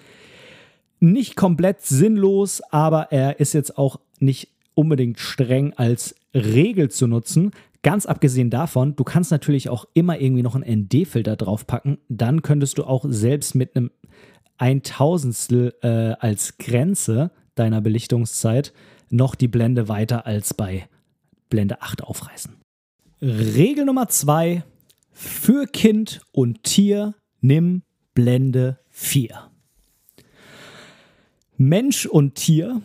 nicht 1.00 1.36
komplett 1.36 1.82
sinnlos, 1.82 2.62
aber 2.72 3.12
er 3.12 3.40
ist 3.40 3.54
jetzt 3.54 3.78
auch 3.78 4.00
nicht 4.20 4.53
unbedingt 4.76 5.20
streng 5.20 5.74
als 5.74 6.16
Regel 6.34 6.90
zu 6.90 7.08
nutzen. 7.08 7.52
Ganz 7.82 8.06
abgesehen 8.06 8.50
davon, 8.50 8.96
du 8.96 9.04
kannst 9.04 9.32
natürlich 9.32 9.70
auch 9.70 9.86
immer 9.94 10.20
irgendwie 10.20 10.44
noch 10.44 10.56
einen 10.56 10.84
ND-Filter 10.84 11.36
draufpacken. 11.36 11.98
Dann 12.08 12.42
könntest 12.42 12.78
du 12.78 12.86
auch 12.86 13.06
selbst 13.08 13.56
mit 13.56 13.76
einem 13.76 13.92
Eintausendstel 14.58 15.74
äh, 15.82 15.88
als 16.20 16.58
Grenze 16.58 17.32
deiner 17.56 17.82
Belichtungszeit 17.82 18.74
noch 19.10 19.36
die 19.36 19.48
Blende 19.48 19.90
weiter 19.90 20.26
als 20.26 20.54
bei 20.54 20.88
Blende 21.50 21.82
8 21.82 22.04
aufreißen. 22.04 22.56
Regel 23.22 23.86
Nummer 23.86 24.08
zwei: 24.08 24.64
Für 25.12 25.66
Kind 25.68 26.22
und 26.32 26.64
Tier 26.64 27.16
nimm 27.42 27.84
Blende 28.14 28.80
4. 28.90 29.50
Mensch 31.58 32.06
und 32.06 32.36
Tier 32.36 32.82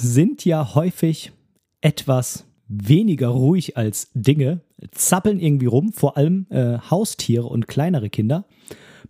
sind 0.00 0.44
ja 0.44 0.74
häufig 0.74 1.32
etwas 1.80 2.46
weniger 2.68 3.28
ruhig 3.28 3.76
als 3.76 4.10
Dinge, 4.14 4.60
zappeln 4.92 5.40
irgendwie 5.40 5.66
rum, 5.66 5.92
vor 5.92 6.16
allem 6.16 6.46
äh, 6.50 6.78
Haustiere 6.78 7.46
und 7.46 7.68
kleinere 7.68 8.10
Kinder, 8.10 8.46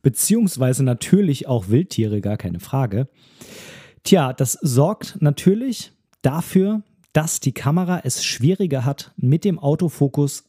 beziehungsweise 0.02 0.82
natürlich 0.82 1.46
auch 1.46 1.68
Wildtiere, 1.68 2.20
gar 2.20 2.36
keine 2.36 2.60
Frage. 2.60 3.08
Tja, 4.02 4.32
das 4.32 4.52
sorgt 4.62 5.18
natürlich 5.20 5.92
dafür, 6.22 6.82
dass 7.12 7.40
die 7.40 7.52
Kamera 7.52 8.00
es 8.04 8.24
schwieriger 8.24 8.84
hat, 8.84 9.12
mit 9.16 9.44
dem 9.44 9.58
Autofokus 9.58 10.44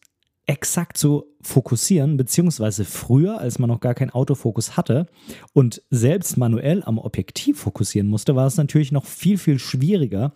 exakt 0.52 0.98
so 0.98 1.34
fokussieren, 1.42 2.18
beziehungsweise 2.18 2.84
früher, 2.84 3.40
als 3.40 3.58
man 3.58 3.70
noch 3.70 3.80
gar 3.80 3.94
keinen 3.94 4.10
Autofokus 4.10 4.76
hatte 4.76 5.08
und 5.54 5.82
selbst 5.90 6.36
manuell 6.36 6.84
am 6.84 6.98
Objektiv 6.98 7.58
fokussieren 7.58 8.10
musste, 8.10 8.36
war 8.36 8.48
es 8.48 8.58
natürlich 8.58 8.92
noch 8.92 9.06
viel, 9.06 9.38
viel 9.38 9.60
schwieriger, 9.60 10.34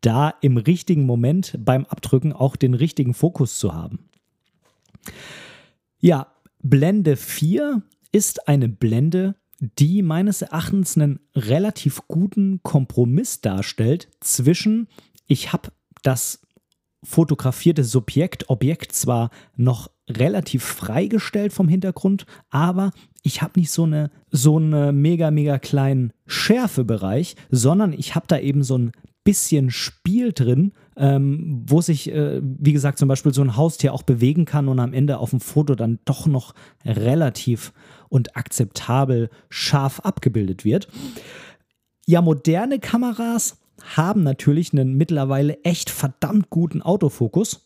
da 0.00 0.32
im 0.42 0.58
richtigen 0.58 1.06
Moment 1.06 1.58
beim 1.58 1.86
Abdrücken 1.86 2.32
auch 2.32 2.54
den 2.54 2.74
richtigen 2.74 3.14
Fokus 3.14 3.58
zu 3.58 3.74
haben. 3.74 4.08
Ja, 5.98 6.28
Blende 6.62 7.16
4 7.16 7.82
ist 8.12 8.46
eine 8.46 8.68
Blende, 8.68 9.34
die 9.58 10.02
meines 10.02 10.40
Erachtens 10.40 10.96
einen 10.96 11.18
relativ 11.34 12.02
guten 12.06 12.62
Kompromiss 12.62 13.40
darstellt 13.40 14.08
zwischen, 14.20 14.86
ich 15.26 15.52
habe 15.52 15.72
das 16.04 16.42
fotografierte 17.02 17.84
Subjekt, 17.84 18.50
Objekt 18.50 18.92
zwar 18.92 19.30
noch 19.56 19.90
relativ 20.08 20.64
freigestellt 20.64 21.52
vom 21.52 21.68
Hintergrund, 21.68 22.26
aber 22.50 22.90
ich 23.22 23.42
habe 23.42 23.58
nicht 23.60 23.70
so 23.70 23.84
eine 23.84 24.10
so 24.30 24.56
eine 24.56 24.92
mega 24.92 25.30
mega 25.30 25.58
kleinen 25.58 26.12
Schärfebereich, 26.26 27.36
sondern 27.50 27.92
ich 27.92 28.14
habe 28.14 28.26
da 28.26 28.38
eben 28.38 28.62
so 28.62 28.78
ein 28.78 28.92
bisschen 29.28 29.70
Spiel 29.70 30.32
drin, 30.32 30.72
ähm, 30.96 31.62
wo 31.66 31.82
sich, 31.82 32.10
äh, 32.10 32.40
wie 32.42 32.72
gesagt, 32.72 32.98
zum 32.98 33.08
Beispiel 33.08 33.34
so 33.34 33.42
ein 33.42 33.56
Haustier 33.56 33.92
auch 33.92 34.02
bewegen 34.02 34.46
kann 34.46 34.68
und 34.68 34.80
am 34.80 34.94
Ende 34.94 35.18
auf 35.18 35.30
dem 35.30 35.40
Foto 35.40 35.74
dann 35.74 35.98
doch 36.06 36.26
noch 36.26 36.54
relativ 36.82 37.74
und 38.08 38.36
akzeptabel 38.36 39.28
scharf 39.50 40.00
abgebildet 40.00 40.64
wird. 40.64 40.88
Ja, 42.06 42.22
moderne 42.22 42.78
Kameras 42.78 43.57
haben 43.96 44.22
natürlich 44.22 44.72
einen 44.72 44.94
mittlerweile 44.96 45.62
echt 45.64 45.90
verdammt 45.90 46.50
guten 46.50 46.82
Autofokus. 46.82 47.64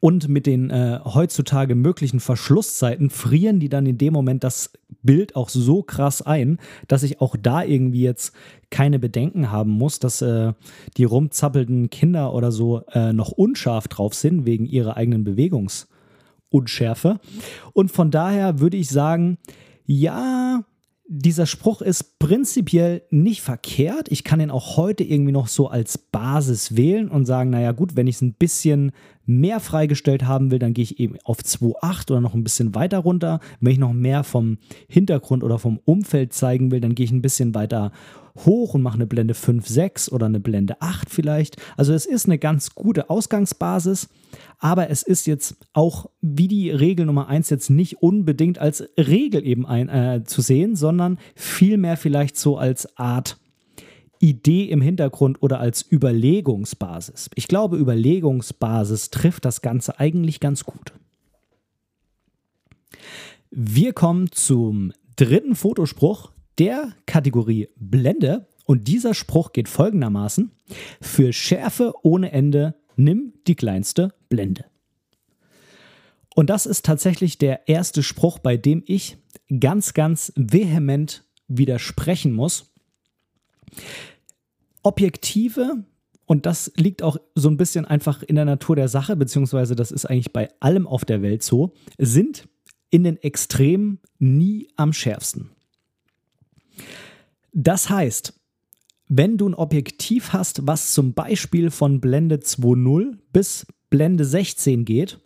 Und 0.00 0.28
mit 0.28 0.46
den 0.46 0.70
äh, 0.70 1.00
heutzutage 1.04 1.74
möglichen 1.74 2.18
Verschlusszeiten 2.20 3.10
frieren 3.10 3.60
die 3.60 3.68
dann 3.68 3.84
in 3.84 3.98
dem 3.98 4.14
Moment 4.14 4.42
das 4.42 4.72
Bild 5.02 5.36
auch 5.36 5.50
so 5.50 5.82
krass 5.82 6.22
ein, 6.22 6.58
dass 6.88 7.02
ich 7.02 7.20
auch 7.20 7.36
da 7.36 7.62
irgendwie 7.62 8.02
jetzt 8.02 8.34
keine 8.70 8.98
Bedenken 8.98 9.50
haben 9.50 9.70
muss, 9.70 9.98
dass 9.98 10.22
äh, 10.22 10.54
die 10.96 11.04
rumzappelnden 11.04 11.90
Kinder 11.90 12.32
oder 12.32 12.50
so 12.50 12.82
äh, 12.92 13.12
noch 13.12 13.30
unscharf 13.30 13.88
drauf 13.88 14.14
sind 14.14 14.46
wegen 14.46 14.64
ihrer 14.64 14.96
eigenen 14.96 15.22
Bewegungsunschärfe. 15.22 17.20
Und 17.74 17.90
von 17.90 18.10
daher 18.10 18.60
würde 18.60 18.78
ich 18.78 18.88
sagen, 18.88 19.36
ja, 19.84 20.64
dieser 21.06 21.46
Spruch 21.46 21.82
ist 21.82 22.18
prinzipiell 22.18 23.02
nicht 23.10 23.42
verkehrt. 23.42 24.10
Ich 24.10 24.24
kann 24.24 24.40
ihn 24.40 24.50
auch 24.50 24.78
heute 24.78 25.04
irgendwie 25.04 25.32
noch 25.32 25.48
so 25.48 25.68
als 25.68 25.98
Basis 25.98 26.76
wählen 26.76 27.08
und 27.08 27.26
sagen, 27.26 27.50
naja 27.50 27.72
gut, 27.72 27.94
wenn 27.94 28.06
ich 28.06 28.16
es 28.16 28.22
ein 28.22 28.34
bisschen 28.34 28.92
mehr 29.26 29.60
freigestellt 29.60 30.24
haben 30.24 30.50
will, 30.50 30.58
dann 30.58 30.72
gehe 30.72 30.84
ich 30.84 30.98
eben 30.98 31.18
auf 31.24 31.38
2.8 31.38 32.10
oder 32.10 32.20
noch 32.20 32.34
ein 32.34 32.44
bisschen 32.44 32.74
weiter 32.74 32.98
runter. 32.98 33.40
Wenn 33.60 33.72
ich 33.72 33.78
noch 33.78 33.92
mehr 33.92 34.24
vom 34.24 34.58
Hintergrund 34.88 35.44
oder 35.44 35.58
vom 35.58 35.78
Umfeld 35.84 36.32
zeigen 36.32 36.70
will, 36.70 36.80
dann 36.80 36.94
gehe 36.94 37.04
ich 37.04 37.12
ein 37.12 37.22
bisschen 37.22 37.54
weiter 37.54 37.92
hoch 38.36 38.74
und 38.74 38.82
mache 38.82 38.96
eine 38.96 39.06
Blende 39.06 39.34
5, 39.34 39.66
6 39.66 40.10
oder 40.10 40.26
eine 40.26 40.40
Blende 40.40 40.80
8 40.80 41.08
vielleicht. 41.08 41.56
Also 41.76 41.92
es 41.92 42.04
ist 42.04 42.26
eine 42.26 42.38
ganz 42.38 42.74
gute 42.74 43.10
Ausgangsbasis, 43.10 44.08
aber 44.58 44.90
es 44.90 45.02
ist 45.02 45.26
jetzt 45.26 45.56
auch 45.72 46.10
wie 46.20 46.48
die 46.48 46.70
Regel 46.70 47.06
Nummer 47.06 47.28
1 47.28 47.50
jetzt 47.50 47.70
nicht 47.70 48.02
unbedingt 48.02 48.58
als 48.58 48.88
Regel 48.98 49.46
eben 49.46 49.66
ein, 49.66 49.88
äh, 49.88 50.24
zu 50.24 50.40
sehen, 50.40 50.74
sondern 50.74 51.18
vielmehr 51.34 51.96
vielleicht 51.96 52.36
so 52.36 52.58
als 52.58 52.96
Art 52.98 53.38
Idee 54.18 54.64
im 54.64 54.80
Hintergrund 54.80 55.42
oder 55.42 55.60
als 55.60 55.82
Überlegungsbasis. 55.82 57.30
Ich 57.34 57.46
glaube, 57.46 57.76
Überlegungsbasis 57.76 59.10
trifft 59.10 59.44
das 59.44 59.60
Ganze 59.60 60.00
eigentlich 60.00 60.40
ganz 60.40 60.64
gut. 60.64 60.92
Wir 63.50 63.92
kommen 63.92 64.32
zum 64.32 64.92
dritten 65.16 65.54
Fotospruch 65.54 66.30
der 66.58 66.92
Kategorie 67.06 67.68
Blende 67.76 68.46
und 68.66 68.88
dieser 68.88 69.14
Spruch 69.14 69.52
geht 69.52 69.68
folgendermaßen: 69.68 70.50
Für 71.00 71.32
Schärfe 71.32 71.92
ohne 72.02 72.32
Ende 72.32 72.74
nimm 72.96 73.34
die 73.46 73.56
kleinste 73.56 74.14
Blende. 74.28 74.64
Und 76.34 76.50
das 76.50 76.66
ist 76.66 76.84
tatsächlich 76.84 77.38
der 77.38 77.68
erste 77.68 78.02
Spruch, 78.02 78.38
bei 78.38 78.56
dem 78.56 78.82
ich 78.86 79.16
ganz, 79.60 79.94
ganz 79.94 80.32
vehement 80.34 81.24
widersprechen 81.46 82.32
muss. 82.32 82.72
Objektive, 84.82 85.84
und 86.26 86.46
das 86.46 86.72
liegt 86.76 87.02
auch 87.02 87.16
so 87.34 87.48
ein 87.48 87.56
bisschen 87.56 87.84
einfach 87.84 88.22
in 88.22 88.34
der 88.34 88.44
Natur 88.44 88.76
der 88.76 88.88
Sache, 88.88 89.16
beziehungsweise 89.16 89.76
das 89.76 89.92
ist 89.92 90.06
eigentlich 90.06 90.32
bei 90.32 90.50
allem 90.60 90.86
auf 90.86 91.04
der 91.04 91.22
Welt 91.22 91.42
so, 91.42 91.74
sind 91.98 92.48
in 92.90 93.04
den 93.04 93.16
Extremen 93.16 94.00
nie 94.18 94.68
am 94.76 94.92
schärfsten. 94.92 95.50
Das 97.52 97.88
heißt, 97.90 98.38
wenn 99.08 99.36
du 99.36 99.48
ein 99.48 99.54
Objektiv 99.54 100.32
hast, 100.32 100.66
was 100.66 100.92
zum 100.92 101.14
Beispiel 101.14 101.70
von 101.70 102.00
Blende 102.00 102.36
2.0 102.36 103.18
bis 103.32 103.66
Blende 103.90 104.24
16 104.24 104.84
geht, 104.84 105.20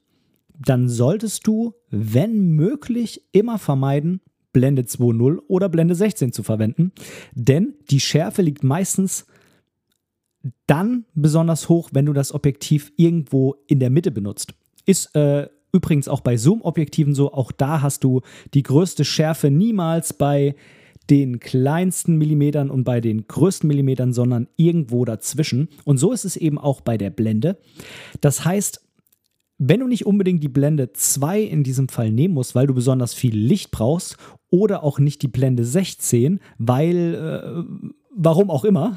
dann 0.58 0.88
solltest 0.88 1.46
du, 1.46 1.74
wenn 1.90 2.50
möglich, 2.50 3.22
immer 3.32 3.58
vermeiden, 3.58 4.20
Blende 4.52 4.82
2.0 4.82 5.38
oder 5.46 5.68
Blende 5.68 5.94
16 5.94 6.32
zu 6.32 6.42
verwenden, 6.42 6.92
denn 7.34 7.74
die 7.90 8.00
Schärfe 8.00 8.42
liegt 8.42 8.64
meistens 8.64 9.26
dann 10.66 11.04
besonders 11.14 11.68
hoch, 11.68 11.90
wenn 11.92 12.06
du 12.06 12.12
das 12.12 12.32
Objektiv 12.32 12.92
irgendwo 12.96 13.56
in 13.66 13.80
der 13.80 13.90
Mitte 13.90 14.10
benutzt. 14.10 14.54
Ist 14.84 15.14
äh, 15.14 15.48
übrigens 15.72 16.08
auch 16.08 16.20
bei 16.20 16.36
Zoom-Objektiven 16.36 17.14
so, 17.14 17.32
auch 17.32 17.52
da 17.52 17.82
hast 17.82 18.04
du 18.04 18.22
die 18.54 18.62
größte 18.62 19.04
Schärfe 19.04 19.50
niemals 19.50 20.12
bei 20.12 20.54
den 21.10 21.40
kleinsten 21.40 22.16
Millimetern 22.16 22.70
und 22.70 22.84
bei 22.84 23.00
den 23.00 23.26
größten 23.26 23.66
Millimetern, 23.66 24.12
sondern 24.12 24.48
irgendwo 24.56 25.04
dazwischen. 25.04 25.68
Und 25.84 25.98
so 25.98 26.12
ist 26.12 26.24
es 26.24 26.36
eben 26.36 26.58
auch 26.58 26.80
bei 26.80 26.98
der 26.98 27.10
Blende. 27.10 27.58
Das 28.20 28.44
heißt, 28.44 28.84
wenn 29.58 29.80
du 29.80 29.88
nicht 29.88 30.06
unbedingt 30.06 30.42
die 30.42 30.48
Blende 30.48 30.92
2 30.92 31.40
in 31.40 31.64
diesem 31.64 31.88
Fall 31.88 32.12
nehmen 32.12 32.34
musst, 32.34 32.54
weil 32.54 32.68
du 32.68 32.74
besonders 32.74 33.14
viel 33.14 33.36
Licht 33.36 33.72
brauchst, 33.72 34.16
oder 34.50 34.82
auch 34.82 34.98
nicht 34.98 35.22
die 35.22 35.28
Blende 35.28 35.64
16, 35.64 36.40
weil, 36.58 37.14
äh, 37.14 37.90
warum 38.18 38.50
auch 38.50 38.64
immer, 38.64 38.96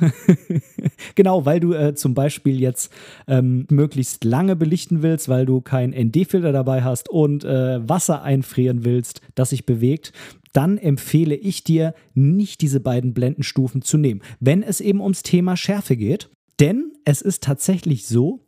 genau, 1.15 1.45
weil 1.45 1.59
du 1.59 1.73
äh, 1.73 1.93
zum 1.93 2.15
Beispiel 2.15 2.59
jetzt 2.59 2.91
ähm, 3.27 3.67
möglichst 3.69 4.23
lange 4.23 4.55
belichten 4.55 5.03
willst, 5.03 5.29
weil 5.29 5.45
du 5.45 5.61
keinen 5.61 5.93
ND-Filter 5.93 6.51
dabei 6.51 6.83
hast 6.83 7.07
und 7.07 7.43
äh, 7.43 7.87
Wasser 7.87 8.23
einfrieren 8.23 8.83
willst, 8.83 9.21
das 9.35 9.51
sich 9.51 9.65
bewegt, 9.65 10.11
dann 10.53 10.77
empfehle 10.77 11.35
ich 11.35 11.63
dir, 11.63 11.93
nicht 12.13 12.61
diese 12.61 12.79
beiden 12.79 13.13
Blendenstufen 13.13 13.83
zu 13.83 13.97
nehmen, 13.97 14.21
wenn 14.39 14.63
es 14.63 14.81
eben 14.81 14.99
ums 14.99 15.23
Thema 15.23 15.55
Schärfe 15.55 15.95
geht. 15.95 16.29
Denn 16.59 16.91
es 17.05 17.21
ist 17.21 17.43
tatsächlich 17.43 18.07
so, 18.07 18.45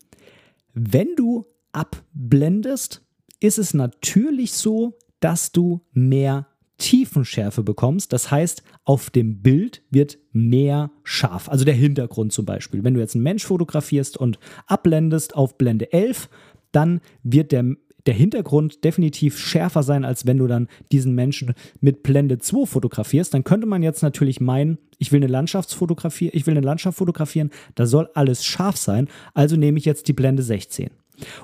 wenn 0.74 1.16
du 1.16 1.46
abblendest, 1.72 3.02
ist 3.40 3.60
es 3.60 3.74
natürlich 3.74 4.54
so, 4.54 4.98
dass 5.20 5.52
du 5.52 5.82
mehr 5.94 6.48
Tiefenschärfe 6.78 7.64
bekommst. 7.64 8.14
Das 8.14 8.32
heißt, 8.32 8.64
auf 8.84 9.10
dem 9.10 9.42
Bild 9.42 9.84
wird 9.90 10.18
mehr 10.32 10.92
scharf. 11.04 11.50
Also 11.50 11.66
der 11.66 11.76
Hintergrund 11.76 12.34
zum 12.34 12.46
Beispiel. 12.46 12.84
Wenn 12.84 12.94
du 12.94 13.00
jetzt 13.00 13.16
einen 13.16 13.24
Mensch 13.24 13.46
fotografierst 13.46 14.18
und 14.18 14.40
abblendest 14.68 15.36
auf 15.36 15.58
Blende 15.58 15.92
11, 15.94 16.30
dann 16.72 17.02
wird 17.24 17.52
der 17.52 17.76
der 18.06 18.14
Hintergrund 18.14 18.84
definitiv 18.84 19.38
schärfer 19.38 19.84
sein, 19.84 20.04
als 20.04 20.26
wenn 20.26 20.38
du 20.38 20.48
dann 20.48 20.68
diesen 20.92 21.16
Menschen 21.16 21.54
mit 21.80 22.04
Blende 22.04 22.38
2 22.38 22.66
fotografierst. 22.66 23.34
Dann 23.34 23.44
könnte 23.44 23.68
man 23.68 23.84
jetzt 23.84 24.04
natürlich 24.04 24.42
meinen, 24.42 24.78
ich 24.98 25.12
will 25.12 25.20
eine 25.22 25.32
Landschaftsfotografie, 25.32 26.30
ich 26.30 26.46
will 26.46 26.58
eine 26.58 26.66
Landschaft 26.66 26.98
fotografieren, 26.98 27.50
da 27.76 27.86
soll 27.86 28.10
alles 28.14 28.44
scharf 28.44 28.78
sein, 28.78 29.08
also 29.34 29.56
nehme 29.56 29.78
ich 29.78 29.86
jetzt 29.86 30.08
die 30.08 30.14
Blende 30.14 30.44
16. 30.44 30.90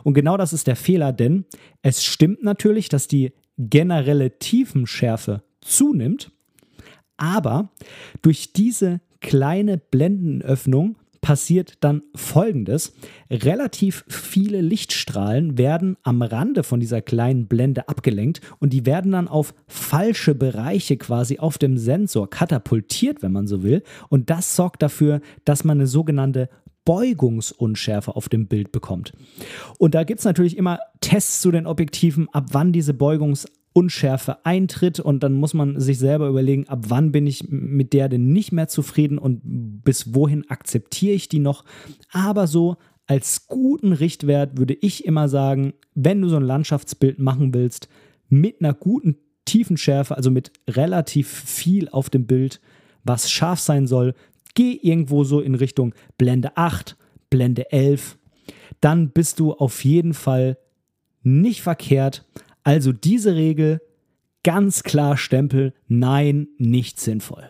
Und 0.04 0.14
genau 0.14 0.36
das 0.36 0.52
ist 0.52 0.68
der 0.68 0.76
Fehler, 0.76 1.14
denn 1.14 1.46
es 1.82 2.04
stimmt 2.04 2.44
natürlich, 2.44 2.90
dass 2.90 3.08
die 3.08 3.32
generelle 3.60 4.39
Tiefenschärfe 4.39 5.44
zunimmt, 5.62 6.32
aber 7.18 7.70
durch 8.22 8.54
diese 8.54 9.01
kleine 9.20 9.78
Blendenöffnung 9.78 10.96
passiert 11.22 11.74
dann 11.82 12.01
Folgendes. 12.16 12.94
Relativ 13.30 14.06
viele 14.08 14.62
Lichtstrahlen 14.62 15.58
werden 15.58 15.98
am 16.04 16.22
Rande 16.22 16.63
von 16.63 16.80
dieser 16.80 17.01
kleinen 17.01 17.48
Blende 17.48 17.89
abgelenkt 17.89 18.39
und 18.60 18.72
die 18.72 18.86
werden 18.86 19.12
dann 19.12 19.28
auf 19.28 19.54
falsche 19.68 20.34
Bereiche 20.34 20.98
quasi 20.98 21.39
auf 21.39 21.58
dem 21.58 21.78
Sensor 21.78 22.30
katapultiert, 22.30 23.22
wenn 23.22 23.34
man 23.34 23.48
so 23.48 23.63
will. 23.63 23.84
Und 24.08 24.30
das 24.30 24.56
sorgt 24.56 24.82
dafür, 24.82 25.22
dass 25.44 25.66
man 25.66 25.80
eine 25.80 25.88
sogenannte 25.88 26.50
Beugungsunschärfe 26.89 28.15
auf 28.15 28.29
dem 28.29 28.48
Bild 28.48 28.72
bekommt. 28.72 29.13
Und 29.77 29.93
da 29.93 30.03
gibt 30.03 30.22
es 30.22 30.25
natürlich 30.25 30.58
immer 30.58 30.79
Tests 31.01 31.39
zu 31.39 31.51
den 31.51 31.67
Objektiven, 31.67 32.27
ab 32.29 32.48
wann 32.51 32.74
diese 32.74 32.96
Beugungs 32.96 33.46
Unschärfe 33.74 34.43
eintritt 34.43 35.00
und 35.00 35.22
dann 35.22 35.34
muss 35.34 35.53
man 35.53 35.79
sich 35.79 36.00
selber 36.00 36.27
überlegen, 36.27 36.67
ab 36.67 36.86
wann 36.88 37.12
bin 37.12 37.27
ich 37.27 37.48
mit 37.48 37.93
der 37.93 38.10
denn 38.10 38.34
nicht 38.34 38.51
mehr 38.51 38.69
zufrieden 38.69 39.19
und 39.19 39.41
bis 39.84 40.15
wohin 40.15 40.50
akzeptiere 40.50 41.13
ich 41.13 41.29
die 41.29 41.38
noch. 41.38 41.63
Aber 42.12 42.48
so 42.48 42.77
als 43.05 43.46
guten 43.46 43.93
Richtwert 43.93 44.58
würde 44.58 44.74
ich 44.74 45.05
immer 45.05 45.29
sagen, 45.29 45.74
wenn 45.93 46.19
du 46.24 46.27
so 46.27 46.38
ein 46.38 46.43
Landschaftsbild 46.43 47.19
machen 47.19 47.53
willst, 47.53 47.88
mit 48.29 48.62
einer 48.62 48.74
guten 48.74 49.17
Tiefenschärfe, 49.46 50.17
also 50.17 50.31
mit 50.31 50.51
relativ 50.67 51.29
viel 51.29 51.88
auf 51.88 52.10
dem 52.10 52.25
Bild, 52.25 52.60
was 53.03 53.29
scharf 53.29 53.60
sein 53.60 53.86
soll, 53.86 54.15
geh 54.56 54.74
irgendwo 54.74 55.24
so 55.24 55.41
in 55.41 55.56
Richtung 55.56 55.94
Blende 56.18 56.58
8, 56.58 56.98
Blende 57.29 57.72
11. 57.72 58.18
Dann 58.82 59.10
bist 59.12 59.39
du 59.39 59.53
auf 59.53 59.84
jeden 59.84 60.13
Fall 60.13 60.58
nicht 61.24 61.62
verkehrt. 61.62 62.25
Also 62.63 62.91
diese 62.91 63.36
Regel 63.36 63.82
ganz 64.44 64.84
klar 64.84 65.18
Stempel, 65.18 65.74
nein, 65.88 66.48
nicht 66.58 67.00
sinnvoll. 67.00 67.50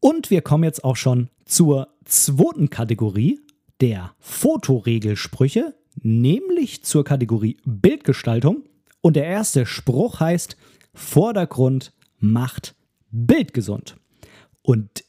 Und 0.00 0.30
wir 0.30 0.42
kommen 0.42 0.64
jetzt 0.64 0.84
auch 0.84 0.96
schon 0.96 1.28
zur 1.44 1.88
zweiten 2.04 2.70
Kategorie 2.70 3.40
der 3.80 4.14
Fotoregelsprüche, 4.18 5.74
nämlich 6.00 6.84
zur 6.84 7.04
Kategorie 7.04 7.56
Bildgestaltung. 7.64 8.64
Und 9.00 9.16
der 9.16 9.26
erste 9.26 9.66
Spruch 9.66 10.20
heißt, 10.20 10.56
Vordergrund 10.94 11.92
macht 12.18 12.74
Bild 13.10 13.52
gesund. 13.52 13.96
Und 14.62 15.04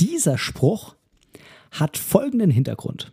dieser 0.00 0.38
Spruch 0.38 0.94
hat 1.70 1.96
folgenden 1.96 2.50
Hintergrund. 2.50 3.12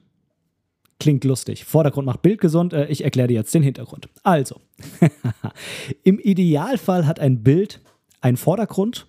Klingt 1.00 1.24
lustig. 1.25 1.65
Vordergrund 1.65 2.06
macht 2.06 2.22
Bild 2.22 2.39
gesund. 2.39 2.74
Äh, 2.74 2.88
ich 2.88 3.04
erkläre 3.04 3.27
dir 3.27 3.36
jetzt 3.36 3.54
den 3.54 3.63
Hintergrund. 3.63 4.08
Also, 4.24 4.62
im 6.04 6.20
Idealfall 6.20 7.06
hat 7.06 7.20
ein 7.20 7.44
Bild 7.44 7.82
einen 8.22 8.38
Vordergrund, 8.38 9.08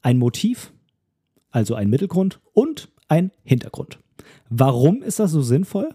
ein 0.00 0.18
Motiv, 0.18 0.72
also 1.50 1.74
ein 1.74 1.90
Mittelgrund 1.90 2.40
und 2.52 2.88
ein 3.08 3.32
Hintergrund. 3.42 3.98
Warum 4.48 5.02
ist 5.02 5.18
das 5.18 5.32
so 5.32 5.42
sinnvoll? 5.42 5.90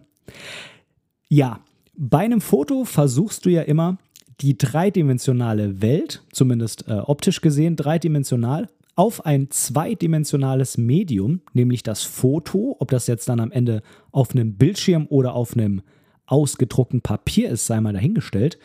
Ja, 1.29 1.61
bei 1.95 2.19
einem 2.19 2.41
Foto 2.41 2.85
versuchst 2.85 3.45
du 3.45 3.49
ja 3.49 3.61
immer 3.61 3.97
die 4.41 4.57
dreidimensionale 4.57 5.81
Welt, 5.81 6.23
zumindest 6.31 6.87
äh, 6.87 6.93
optisch 6.93 7.41
gesehen 7.41 7.75
dreidimensional, 7.75 8.67
auf 8.95 9.25
ein 9.25 9.49
zweidimensionales 9.49 10.77
Medium, 10.77 11.41
nämlich 11.53 11.83
das 11.83 12.03
Foto, 12.03 12.75
ob 12.79 12.91
das 12.91 13.07
jetzt 13.07 13.27
dann 13.27 13.39
am 13.39 13.51
Ende 13.51 13.81
auf 14.11 14.31
einem 14.31 14.55
Bildschirm 14.55 15.07
oder 15.09 15.33
auf 15.33 15.53
einem 15.55 15.81
ausgedruckten 16.25 17.01
Papier 17.01 17.49
ist, 17.49 17.65
sei 17.65 17.81
mal 17.81 17.93
dahingestellt, 17.93 18.57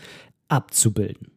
abzubilden. 0.48 1.28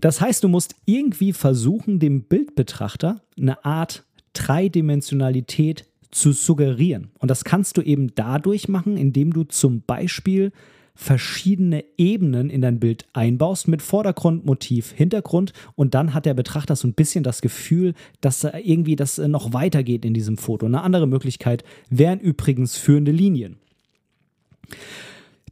Das 0.00 0.20
heißt, 0.20 0.44
du 0.44 0.48
musst 0.48 0.74
irgendwie 0.84 1.32
versuchen, 1.32 1.98
dem 1.98 2.24
Bildbetrachter 2.24 3.22
eine 3.38 3.64
Art 3.64 4.04
Dreidimensionalität 4.34 5.86
zu 6.10 6.32
suggerieren. 6.32 7.10
Und 7.18 7.30
das 7.30 7.44
kannst 7.44 7.76
du 7.76 7.82
eben 7.82 8.14
dadurch 8.14 8.68
machen, 8.68 8.96
indem 8.96 9.32
du 9.32 9.44
zum 9.44 9.82
Beispiel 9.82 10.52
verschiedene 10.94 11.84
Ebenen 11.96 12.50
in 12.50 12.60
dein 12.60 12.78
Bild 12.78 13.06
einbaust 13.12 13.66
mit 13.66 13.82
Vordergrund, 13.82 14.44
Motiv, 14.44 14.92
Hintergrund 14.92 15.52
und 15.74 15.94
dann 15.94 16.14
hat 16.14 16.24
der 16.24 16.34
Betrachter 16.34 16.76
so 16.76 16.86
ein 16.86 16.94
bisschen 16.94 17.24
das 17.24 17.40
Gefühl, 17.42 17.94
dass 18.20 18.44
irgendwie 18.44 18.96
das 18.96 19.18
noch 19.18 19.52
weitergeht 19.52 20.04
in 20.04 20.14
diesem 20.14 20.36
Foto. 20.36 20.66
Eine 20.66 20.82
andere 20.82 21.06
Möglichkeit 21.06 21.64
wären 21.90 22.20
übrigens 22.20 22.76
führende 22.76 23.10
Linien. 23.10 23.56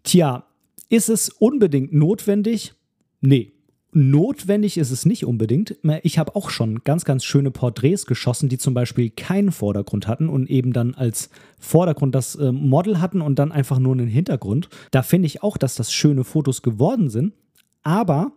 Tja, 0.04 0.44
ist 0.88 1.08
es 1.08 1.28
unbedingt 1.28 1.92
notwendig? 1.92 2.74
Nee, 3.20 3.52
Notwendig 3.94 4.78
ist 4.78 4.90
es 4.90 5.04
nicht 5.04 5.26
unbedingt. 5.26 5.76
Ich 6.02 6.18
habe 6.18 6.34
auch 6.34 6.48
schon 6.48 6.82
ganz, 6.82 7.04
ganz 7.04 7.24
schöne 7.24 7.50
Porträts 7.50 8.06
geschossen, 8.06 8.48
die 8.48 8.56
zum 8.56 8.72
Beispiel 8.72 9.10
keinen 9.10 9.52
Vordergrund 9.52 10.08
hatten 10.08 10.30
und 10.30 10.48
eben 10.48 10.72
dann 10.72 10.94
als 10.94 11.28
Vordergrund 11.60 12.14
das 12.14 12.34
äh, 12.36 12.52
Model 12.52 13.02
hatten 13.02 13.20
und 13.20 13.38
dann 13.38 13.52
einfach 13.52 13.78
nur 13.78 13.92
einen 13.92 14.08
Hintergrund. 14.08 14.70
Da 14.92 15.02
finde 15.02 15.26
ich 15.26 15.42
auch, 15.42 15.58
dass 15.58 15.74
das 15.74 15.92
schöne 15.92 16.24
Fotos 16.24 16.62
geworden 16.62 17.10
sind. 17.10 17.34
Aber 17.82 18.32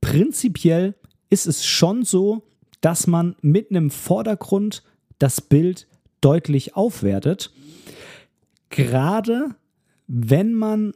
prinzipiell 0.00 0.94
ist 1.28 1.46
es 1.46 1.66
schon 1.66 2.04
so, 2.04 2.44
dass 2.80 3.06
man 3.06 3.36
mit 3.42 3.68
einem 3.70 3.90
Vordergrund 3.90 4.84
das 5.18 5.42
Bild 5.42 5.86
deutlich 6.22 6.76
aufwertet. 6.76 7.52
Gerade 8.70 9.50
wenn 10.06 10.54
man 10.54 10.94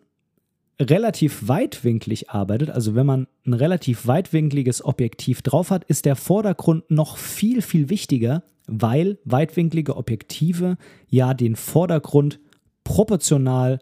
relativ 0.81 1.49
weitwinklig 1.49 2.31
arbeitet, 2.31 2.71
also 2.71 2.95
wenn 2.95 3.07
man 3.07 3.27
ein 3.45 3.55
relativ 3.55 4.07
weitwinkliges 4.07 4.85
Objektiv 4.85 5.43
drauf 5.43 5.71
hat, 5.71 5.85
ist 5.85 6.05
der 6.05 6.17
Vordergrund 6.17 6.91
noch 6.91 7.17
viel, 7.17 7.63
viel 7.63 7.89
wichtiger, 7.89 8.43
weil 8.67 9.19
weitwinklige 9.25 9.97
Objektive 9.97 10.77
ja 11.09 11.35
den 11.35 11.57
Vordergrund 11.57 12.39
proportional 12.85 13.81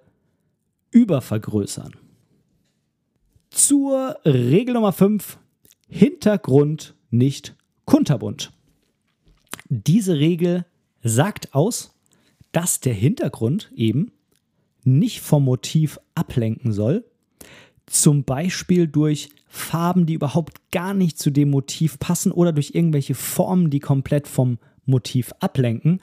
übervergrößern. 0.90 1.92
Zur 3.50 4.16
Regel 4.24 4.74
Nummer 4.74 4.92
5, 4.92 5.38
Hintergrund 5.88 6.94
nicht 7.10 7.54
kunterbunt. 7.84 8.52
Diese 9.68 10.18
Regel 10.18 10.64
sagt 11.02 11.54
aus, 11.54 11.94
dass 12.52 12.80
der 12.80 12.94
Hintergrund 12.94 13.70
eben 13.74 14.12
nicht 14.86 15.20
vom 15.20 15.44
Motiv 15.44 15.98
ablenken 16.14 16.72
soll. 16.72 17.04
Zum 17.86 18.24
Beispiel 18.24 18.88
durch 18.88 19.30
Farben, 19.48 20.06
die 20.06 20.14
überhaupt 20.14 20.70
gar 20.72 20.94
nicht 20.94 21.18
zu 21.18 21.30
dem 21.30 21.50
Motiv 21.50 21.98
passen 21.98 22.32
oder 22.32 22.52
durch 22.52 22.72
irgendwelche 22.74 23.14
Formen, 23.14 23.70
die 23.70 23.80
komplett 23.80 24.28
vom 24.28 24.58
Motiv 24.84 25.32
ablenken. 25.40 26.00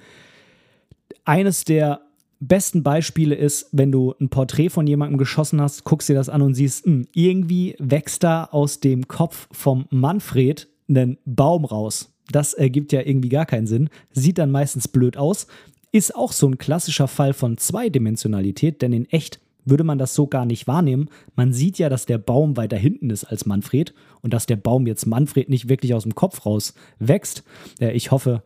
Eines 1.25 1.65
der 1.65 2.01
besten 2.39 2.83
Beispiele 2.83 3.35
ist, 3.35 3.67
wenn 3.71 3.91
du 3.91 4.13
ein 4.19 4.29
Porträt 4.29 4.69
von 4.69 4.87
jemandem 4.87 5.17
geschossen 5.17 5.61
hast, 5.61 5.83
guckst 5.83 6.09
dir 6.09 6.15
das 6.15 6.29
an 6.29 6.41
und 6.41 6.53
siehst, 6.55 6.85
mh, 6.85 6.93
hm, 6.93 7.07
irgendwie 7.13 7.75
wächst 7.79 8.23
da 8.23 8.45
aus 8.45 8.79
dem 8.79 9.07
Kopf 9.07 9.47
vom 9.51 9.85
Manfred 9.89 10.67
ein 10.89 11.17
Baum 11.25 11.65
raus. 11.65 12.13
Das 12.31 12.53
ergibt 12.53 12.91
ja 12.91 13.01
irgendwie 13.01 13.29
gar 13.29 13.45
keinen 13.45 13.67
Sinn, 13.67 13.89
sieht 14.11 14.37
dann 14.37 14.51
meistens 14.51 14.87
blöd 14.87 15.17
aus. 15.17 15.47
Ist 15.93 16.15
auch 16.15 16.31
so 16.31 16.47
ein 16.47 16.57
klassischer 16.57 17.07
Fall 17.07 17.33
von 17.33 17.57
Zweidimensionalität, 17.57 18.81
denn 18.81 18.93
in 18.93 19.05
echt 19.05 19.39
würde 19.63 19.83
man 19.83 19.99
das 19.99 20.15
so 20.15 20.25
gar 20.25 20.43
nicht 20.43 20.67
wahrnehmen. 20.67 21.07
Man 21.35 21.53
sieht 21.53 21.77
ja, 21.77 21.87
dass 21.87 22.07
der 22.07 22.17
Baum 22.17 22.57
weiter 22.57 22.77
hinten 22.77 23.11
ist 23.11 23.25
als 23.25 23.45
Manfred 23.45 23.93
und 24.21 24.33
dass 24.33 24.47
der 24.47 24.55
Baum 24.55 24.87
jetzt 24.87 25.05
Manfred 25.05 25.49
nicht 25.49 25.69
wirklich 25.69 25.93
aus 25.93 26.01
dem 26.01 26.15
Kopf 26.15 26.47
raus 26.47 26.73
wächst. 26.97 27.43
Ich 27.79 28.09
hoffe, 28.09 28.41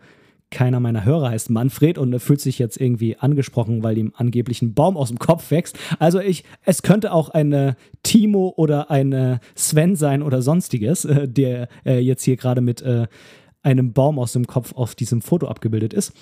keiner 0.49 0.79
meiner 0.79 1.03
Hörer 1.03 1.29
heißt 1.31 1.49
Manfred 1.49 1.97
und 1.97 2.19
fühlt 2.19 2.41
sich 2.41 2.59
jetzt 2.59 2.79
irgendwie 2.79 3.17
angesprochen, 3.17 3.81
weil 3.81 3.97
ihm 3.97 4.13
angeblich 4.15 4.61
ein 4.61 4.73
Baum 4.73 4.95
aus 4.95 5.09
dem 5.09 5.19
Kopf 5.19 5.49
wächst. 5.49 5.77
Also 5.99 6.19
ich, 6.19 6.43
es 6.63 6.83
könnte 6.83 7.11
auch 7.11 7.29
eine 7.29 7.75
Timo 8.03 8.53
oder 8.55 8.91
eine 8.91 9.39
Sven 9.55 9.95
sein 9.95 10.21
oder 10.21 10.41
sonstiges, 10.41 11.05
äh, 11.05 11.27
der 11.27 11.67
äh, 11.85 11.99
jetzt 11.99 12.23
hier 12.23 12.37
gerade 12.37 12.61
mit 12.61 12.81
äh, 12.81 13.07
einem 13.67 13.91
Baum 13.91 14.17
aus 14.17 14.31
dem 14.31 14.47
Kopf 14.47 14.73
auf 14.73 14.95
diesem 14.95 15.21
Foto 15.21 15.47
abgebildet 15.47 15.93
ist. 15.93 16.13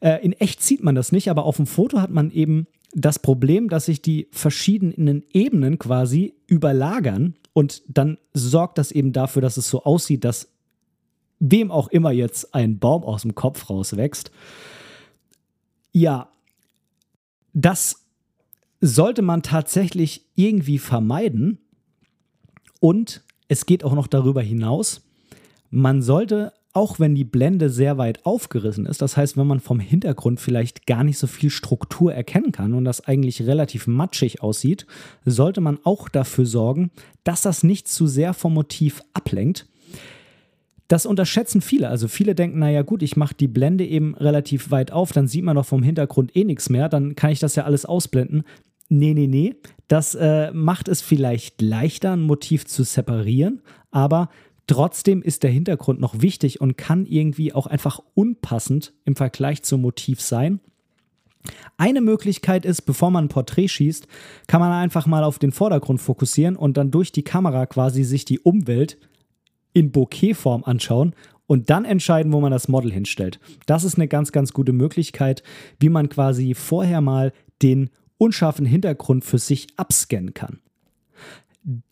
Äh, 0.00 0.24
in 0.24 0.32
echt 0.32 0.62
sieht 0.62 0.82
man 0.82 0.94
das 0.94 1.10
nicht, 1.10 1.28
aber 1.28 1.44
auf 1.44 1.56
dem 1.56 1.66
Foto 1.66 2.00
hat 2.00 2.10
man 2.10 2.30
eben 2.30 2.68
das 2.92 3.18
Problem, 3.18 3.68
dass 3.68 3.86
sich 3.86 4.00
die 4.00 4.28
verschiedenen 4.30 5.24
Ebenen 5.32 5.80
quasi 5.80 6.34
überlagern 6.46 7.34
und 7.52 7.82
dann 7.88 8.18
sorgt 8.32 8.78
das 8.78 8.92
eben 8.92 9.12
dafür, 9.12 9.42
dass 9.42 9.56
es 9.56 9.68
so 9.68 9.82
aussieht, 9.82 10.24
dass 10.24 10.48
wem 11.40 11.72
auch 11.72 11.88
immer 11.88 12.12
jetzt 12.12 12.54
ein 12.54 12.78
Baum 12.78 13.02
aus 13.02 13.22
dem 13.22 13.34
Kopf 13.34 13.68
rauswächst. 13.68 14.30
Ja, 15.90 16.28
das 17.52 18.04
sollte 18.80 19.22
man 19.22 19.42
tatsächlich 19.42 20.26
irgendwie 20.36 20.78
vermeiden. 20.78 21.58
Und 22.80 23.22
es 23.48 23.66
geht 23.66 23.82
auch 23.82 23.94
noch 23.94 24.06
darüber 24.06 24.42
hinaus. 24.42 25.02
Man 25.70 26.02
sollte 26.02 26.52
auch 26.74 26.98
wenn 26.98 27.14
die 27.14 27.24
Blende 27.24 27.70
sehr 27.70 27.98
weit 27.98 28.26
aufgerissen 28.26 28.84
ist, 28.84 29.00
das 29.00 29.16
heißt, 29.16 29.36
wenn 29.36 29.46
man 29.46 29.60
vom 29.60 29.78
Hintergrund 29.78 30.40
vielleicht 30.40 30.86
gar 30.86 31.04
nicht 31.04 31.18
so 31.18 31.28
viel 31.28 31.48
Struktur 31.48 32.12
erkennen 32.12 32.50
kann 32.50 32.74
und 32.74 32.84
das 32.84 33.06
eigentlich 33.06 33.46
relativ 33.46 33.86
matschig 33.86 34.42
aussieht, 34.42 34.84
sollte 35.24 35.60
man 35.60 35.78
auch 35.84 36.08
dafür 36.08 36.46
sorgen, 36.46 36.90
dass 37.22 37.42
das 37.42 37.62
nicht 37.62 37.86
zu 37.86 38.08
sehr 38.08 38.34
vom 38.34 38.54
Motiv 38.54 39.02
ablenkt. 39.14 39.66
Das 40.88 41.06
unterschätzen 41.06 41.60
viele. 41.60 41.88
Also 41.88 42.08
viele 42.08 42.34
denken, 42.34 42.58
naja 42.58 42.82
gut, 42.82 43.02
ich 43.04 43.16
mache 43.16 43.34
die 43.34 43.48
Blende 43.48 43.86
eben 43.86 44.16
relativ 44.16 44.72
weit 44.72 44.90
auf, 44.90 45.12
dann 45.12 45.28
sieht 45.28 45.44
man 45.44 45.54
doch 45.54 45.64
vom 45.64 45.82
Hintergrund 45.82 46.36
eh 46.36 46.44
nichts 46.44 46.70
mehr, 46.70 46.88
dann 46.88 47.14
kann 47.14 47.30
ich 47.30 47.38
das 47.38 47.54
ja 47.54 47.64
alles 47.64 47.86
ausblenden. 47.86 48.42
Nee, 48.88 49.14
nee, 49.14 49.28
nee. 49.28 49.54
Das 49.86 50.16
äh, 50.16 50.50
macht 50.52 50.88
es 50.88 51.00
vielleicht 51.00 51.62
leichter, 51.62 52.12
ein 52.12 52.22
Motiv 52.22 52.66
zu 52.66 52.82
separieren, 52.82 53.62
aber 53.92 54.28
Trotzdem 54.66 55.22
ist 55.22 55.42
der 55.42 55.50
Hintergrund 55.50 56.00
noch 56.00 56.20
wichtig 56.20 56.60
und 56.60 56.78
kann 56.78 57.06
irgendwie 57.06 57.52
auch 57.52 57.66
einfach 57.66 58.00
unpassend 58.14 58.94
im 59.04 59.16
Vergleich 59.16 59.62
zum 59.62 59.82
Motiv 59.82 60.20
sein. 60.20 60.60
Eine 61.76 62.00
Möglichkeit 62.00 62.64
ist, 62.64 62.82
bevor 62.82 63.10
man 63.10 63.26
ein 63.26 63.28
Porträt 63.28 63.68
schießt, 63.68 64.06
kann 64.46 64.60
man 64.60 64.72
einfach 64.72 65.06
mal 65.06 65.24
auf 65.24 65.38
den 65.38 65.52
Vordergrund 65.52 66.00
fokussieren 66.00 66.56
und 66.56 66.76
dann 66.76 66.90
durch 66.90 67.12
die 67.12 67.22
Kamera 67.22 67.66
quasi 67.66 68.04
sich 68.04 68.24
die 68.24 68.40
Umwelt 68.40 68.96
in 69.74 69.92
Bokehform 69.92 70.64
anschauen 70.64 71.14
und 71.46 71.68
dann 71.68 71.84
entscheiden, 71.84 72.32
wo 72.32 72.40
man 72.40 72.50
das 72.50 72.68
Model 72.68 72.90
hinstellt. 72.90 73.40
Das 73.66 73.84
ist 73.84 73.96
eine 73.96 74.08
ganz, 74.08 74.32
ganz 74.32 74.54
gute 74.54 74.72
Möglichkeit, 74.72 75.42
wie 75.78 75.90
man 75.90 76.08
quasi 76.08 76.54
vorher 76.54 77.02
mal 77.02 77.32
den 77.60 77.90
unscharfen 78.16 78.64
Hintergrund 78.64 79.24
für 79.24 79.38
sich 79.38 79.66
abscannen 79.76 80.32
kann. 80.32 80.60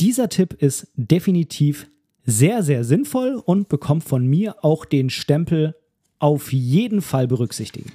Dieser 0.01 0.29
Tipp 0.29 0.55
ist 0.55 0.89
definitiv 0.97 1.89
sehr, 2.25 2.63
sehr 2.63 2.85
sinnvoll 2.85 3.43
und 3.45 3.69
bekommt 3.69 4.05
von 4.05 4.27
mir 4.27 4.65
auch 4.65 4.85
den 4.85 5.11
Stempel 5.11 5.75
auf 6.19 6.53
jeden 6.53 7.03
Fall 7.03 7.27
berücksichtigen. 7.27 7.93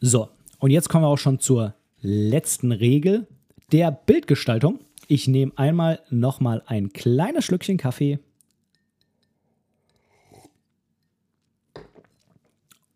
So, 0.00 0.28
und 0.58 0.70
jetzt 0.70 0.88
kommen 0.88 1.04
wir 1.04 1.08
auch 1.08 1.18
schon 1.18 1.40
zur 1.40 1.74
letzten 2.02 2.72
Regel 2.72 3.26
der 3.72 3.90
Bildgestaltung. 3.90 4.80
Ich 5.08 5.28
nehme 5.28 5.52
einmal 5.56 6.00
nochmal 6.10 6.62
ein 6.66 6.92
kleines 6.92 7.44
Schlückchen 7.44 7.78
Kaffee. 7.78 8.18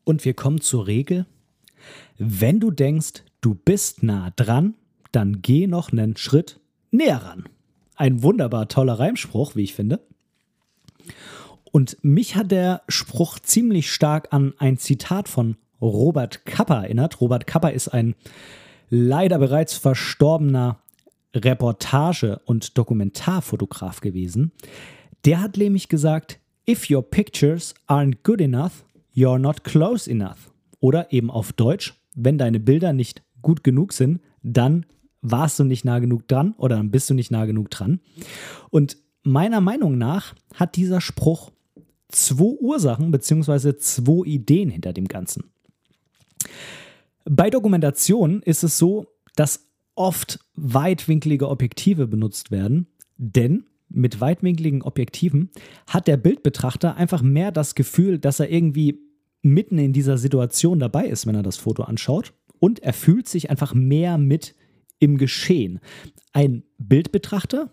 Und 0.04 0.24
wir 0.24 0.34
kommen 0.34 0.60
zur 0.60 0.86
Regel, 0.86 1.26
wenn 2.18 2.60
du 2.60 2.70
denkst, 2.70 3.24
du 3.40 3.54
bist 3.54 4.02
nah 4.02 4.30
dran, 4.36 4.74
dann 5.12 5.40
geh 5.42 5.66
noch 5.66 5.92
einen 5.92 6.16
Schritt 6.16 6.60
näher 6.90 7.22
ran. 7.22 7.44
Ein 7.96 8.22
wunderbar 8.22 8.68
toller 8.68 8.98
Reimspruch, 8.98 9.54
wie 9.56 9.62
ich 9.64 9.74
finde. 9.74 10.00
Und 11.70 11.96
mich 12.02 12.36
hat 12.36 12.50
der 12.50 12.82
Spruch 12.88 13.38
ziemlich 13.38 13.90
stark 13.90 14.28
an 14.32 14.54
ein 14.58 14.78
Zitat 14.78 15.28
von 15.28 15.56
Robert 15.80 16.44
Kappa 16.44 16.82
erinnert. 16.82 17.20
Robert 17.20 17.46
Kappa 17.46 17.68
ist 17.68 17.88
ein 17.88 18.14
leider 18.90 19.38
bereits 19.38 19.74
verstorbener 19.74 20.78
Reportage- 21.34 22.40
und 22.44 22.78
Dokumentarfotograf 22.78 24.00
gewesen. 24.00 24.52
Der 25.24 25.40
hat 25.40 25.56
nämlich 25.56 25.88
gesagt, 25.88 26.38
if 26.68 26.88
your 26.90 27.02
pictures 27.02 27.74
aren't 27.88 28.18
good 28.22 28.40
enough, 28.40 28.84
you're 29.14 29.38
not 29.38 29.64
close 29.64 30.08
enough. 30.08 30.52
Oder 30.80 31.12
eben 31.12 31.30
auf 31.30 31.52
Deutsch, 31.52 31.94
wenn 32.14 32.38
deine 32.38 32.60
Bilder 32.60 32.92
nicht 32.92 33.22
gut 33.42 33.64
genug 33.64 33.92
sind, 33.92 34.20
dann 34.42 34.86
warst 35.24 35.58
du 35.58 35.64
nicht 35.64 35.84
nah 35.84 35.98
genug 35.98 36.28
dran 36.28 36.54
oder 36.58 36.76
dann 36.76 36.90
bist 36.90 37.10
du 37.10 37.14
nicht 37.14 37.30
nah 37.30 37.46
genug 37.46 37.70
dran. 37.70 38.00
Und 38.70 38.98
meiner 39.22 39.60
Meinung 39.60 39.98
nach 39.98 40.34
hat 40.54 40.76
dieser 40.76 41.00
Spruch 41.00 41.50
zwei 42.08 42.56
Ursachen 42.60 43.10
bzw. 43.10 43.76
zwei 43.78 44.26
Ideen 44.26 44.70
hinter 44.70 44.92
dem 44.92 45.08
Ganzen. 45.08 45.44
Bei 47.24 47.48
Dokumentation 47.48 48.42
ist 48.42 48.62
es 48.62 48.76
so, 48.76 49.06
dass 49.34 49.70
oft 49.94 50.40
weitwinklige 50.54 51.48
Objektive 51.48 52.06
benutzt 52.06 52.50
werden, 52.50 52.86
denn 53.16 53.64
mit 53.88 54.20
weitwinkligen 54.20 54.82
Objektiven 54.82 55.50
hat 55.86 56.06
der 56.06 56.18
Bildbetrachter 56.18 56.96
einfach 56.96 57.22
mehr 57.22 57.50
das 57.50 57.74
Gefühl, 57.74 58.18
dass 58.18 58.40
er 58.40 58.50
irgendwie 58.50 59.00
mitten 59.40 59.78
in 59.78 59.92
dieser 59.92 60.18
Situation 60.18 60.78
dabei 60.80 61.06
ist, 61.06 61.26
wenn 61.26 61.34
er 61.34 61.42
das 61.42 61.56
Foto 61.56 61.84
anschaut 61.84 62.34
und 62.58 62.80
er 62.80 62.92
fühlt 62.92 63.28
sich 63.28 63.50
einfach 63.50 63.72
mehr 63.72 64.18
mit 64.18 64.54
im 65.04 65.18
Geschehen. 65.18 65.80
Ein 66.32 66.64
Bildbetrachter, 66.78 67.70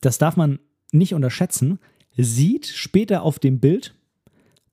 das 0.00 0.16
darf 0.18 0.36
man 0.36 0.58
nicht 0.92 1.12
unterschätzen, 1.12 1.78
sieht 2.16 2.66
später 2.66 3.22
auf 3.22 3.38
dem 3.38 3.60
Bild, 3.60 3.94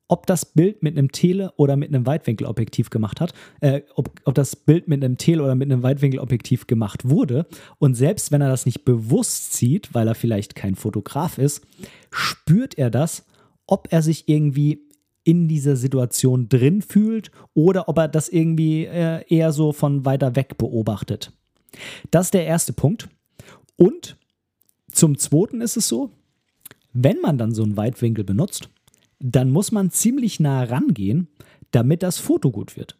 ob 0.07 0.25
das 0.25 0.45
Bild 0.45 0.83
mit 0.83 0.97
einem 0.97 1.11
Tele- 1.11 1.53
oder 1.57 1.75
mit 1.75 1.89
einem 1.89 2.05
Weitwinkelobjektiv 2.05 2.89
gemacht 2.89 3.19
hat, 3.19 3.33
äh, 3.59 3.81
ob, 3.95 4.09
ob 4.25 4.35
das 4.35 4.55
Bild 4.55 4.87
mit 4.87 5.03
einem 5.03 5.17
Tele- 5.17 5.43
oder 5.43 5.55
mit 5.55 5.71
einem 5.71 5.83
Weitwinkelobjektiv 5.83 6.67
gemacht 6.67 7.09
wurde. 7.09 7.45
Und 7.77 7.95
selbst 7.95 8.31
wenn 8.31 8.41
er 8.41 8.49
das 8.49 8.65
nicht 8.65 8.85
bewusst 8.85 9.53
sieht, 9.53 9.93
weil 9.93 10.07
er 10.07 10.15
vielleicht 10.15 10.55
kein 10.55 10.75
Fotograf 10.75 11.37
ist, 11.37 11.65
spürt 12.09 12.77
er 12.77 12.89
das, 12.89 13.25
ob 13.67 13.87
er 13.91 14.01
sich 14.01 14.27
irgendwie 14.27 14.81
in 15.23 15.47
dieser 15.47 15.75
Situation 15.75 16.49
drin 16.49 16.81
fühlt 16.81 17.31
oder 17.53 17.87
ob 17.87 17.97
er 17.97 18.07
das 18.07 18.27
irgendwie 18.27 18.85
äh, 18.85 19.23
eher 19.27 19.51
so 19.51 19.71
von 19.71 20.05
weiter 20.05 20.35
weg 20.35 20.57
beobachtet. 20.57 21.31
Das 22.09 22.27
ist 22.27 22.33
der 22.33 22.45
erste 22.45 22.73
Punkt. 22.73 23.09
Und 23.77 24.17
zum 24.91 25.17
zweiten 25.17 25.61
ist 25.61 25.77
es 25.77 25.87
so, 25.87 26.11
wenn 26.93 27.21
man 27.21 27.37
dann 27.37 27.53
so 27.53 27.63
einen 27.63 27.77
Weitwinkel 27.77 28.23
benutzt, 28.23 28.69
dann 29.19 29.51
muss 29.51 29.71
man 29.71 29.91
ziemlich 29.91 30.39
nah 30.39 30.63
rangehen, 30.63 31.27
damit 31.71 32.03
das 32.03 32.17
Foto 32.17 32.51
gut 32.51 32.75
wird. 32.75 32.97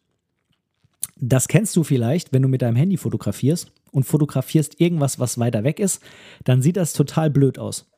Das 1.17 1.47
kennst 1.47 1.75
du 1.75 1.83
vielleicht, 1.83 2.33
wenn 2.33 2.41
du 2.41 2.47
mit 2.47 2.61
deinem 2.61 2.75
Handy 2.75 2.97
fotografierst 2.97 3.71
und 3.91 4.05
fotografierst 4.05 4.79
irgendwas, 4.79 5.19
was 5.19 5.37
weiter 5.37 5.63
weg 5.63 5.79
ist, 5.79 6.01
dann 6.43 6.61
sieht 6.61 6.77
das 6.77 6.93
total 6.93 7.29
blöd 7.29 7.59
aus. 7.59 7.91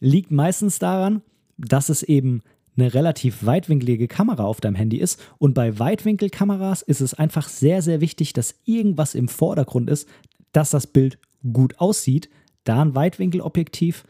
Liegt 0.00 0.30
meistens 0.30 0.78
daran, 0.78 1.22
dass 1.56 1.88
es 1.88 2.02
eben 2.02 2.42
eine 2.76 2.94
relativ 2.94 3.44
weitwinklige 3.44 4.08
Kamera 4.08 4.44
auf 4.44 4.60
deinem 4.60 4.76
Handy 4.76 4.98
ist. 4.98 5.20
Und 5.38 5.54
bei 5.54 5.78
Weitwinkelkameras 5.78 6.82
ist 6.82 7.00
es 7.00 7.14
einfach 7.14 7.48
sehr, 7.48 7.82
sehr 7.82 8.00
wichtig, 8.00 8.32
dass 8.32 8.54
irgendwas 8.64 9.14
im 9.14 9.28
Vordergrund 9.28 9.90
ist, 9.90 10.08
dass 10.52 10.70
das 10.70 10.86
Bild 10.86 11.18
gut 11.52 11.78
aussieht. 11.78 12.28
Da 12.64 12.80
ein 12.80 12.94
Weitwinkelobjektiv 12.94 14.04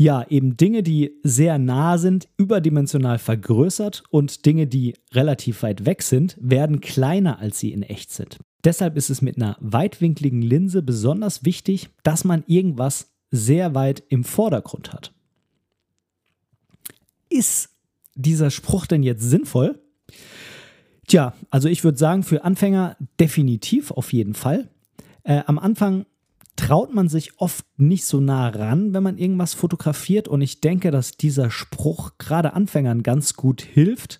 ja, 0.00 0.24
eben 0.30 0.56
Dinge, 0.56 0.82
die 0.82 1.20
sehr 1.24 1.58
nah 1.58 1.98
sind, 1.98 2.26
überdimensional 2.38 3.18
vergrößert 3.18 4.02
und 4.08 4.46
Dinge, 4.46 4.66
die 4.66 4.94
relativ 5.12 5.62
weit 5.62 5.84
weg 5.84 6.00
sind, 6.00 6.38
werden 6.40 6.80
kleiner, 6.80 7.38
als 7.38 7.58
sie 7.58 7.70
in 7.70 7.82
echt 7.82 8.10
sind. 8.10 8.38
Deshalb 8.64 8.96
ist 8.96 9.10
es 9.10 9.20
mit 9.20 9.36
einer 9.36 9.58
weitwinkligen 9.60 10.40
Linse 10.40 10.80
besonders 10.80 11.44
wichtig, 11.44 11.90
dass 12.02 12.24
man 12.24 12.44
irgendwas 12.46 13.12
sehr 13.30 13.74
weit 13.74 14.02
im 14.08 14.24
Vordergrund 14.24 14.94
hat. 14.94 15.12
Ist 17.30 17.70
dieser 18.14 18.50
Spruch 18.50 18.86
denn 18.86 19.02
jetzt 19.02 19.22
sinnvoll? 19.22 19.80
Tja, 21.06 21.32
also 21.50 21.68
ich 21.68 21.82
würde 21.82 21.98
sagen, 21.98 22.22
für 22.22 22.44
Anfänger 22.44 22.96
definitiv 23.18 23.90
auf 23.90 24.12
jeden 24.12 24.34
Fall. 24.34 24.68
Äh, 25.22 25.42
am 25.46 25.58
Anfang 25.58 26.06
traut 26.56 26.94
man 26.94 27.08
sich 27.08 27.38
oft 27.38 27.64
nicht 27.78 28.04
so 28.04 28.20
nah 28.20 28.48
ran, 28.48 28.92
wenn 28.92 29.02
man 29.02 29.16
irgendwas 29.16 29.54
fotografiert. 29.54 30.28
Und 30.28 30.42
ich 30.42 30.60
denke, 30.60 30.90
dass 30.90 31.12
dieser 31.12 31.50
Spruch 31.50 32.12
gerade 32.18 32.52
Anfängern 32.52 33.02
ganz 33.02 33.34
gut 33.34 33.62
hilft, 33.62 34.18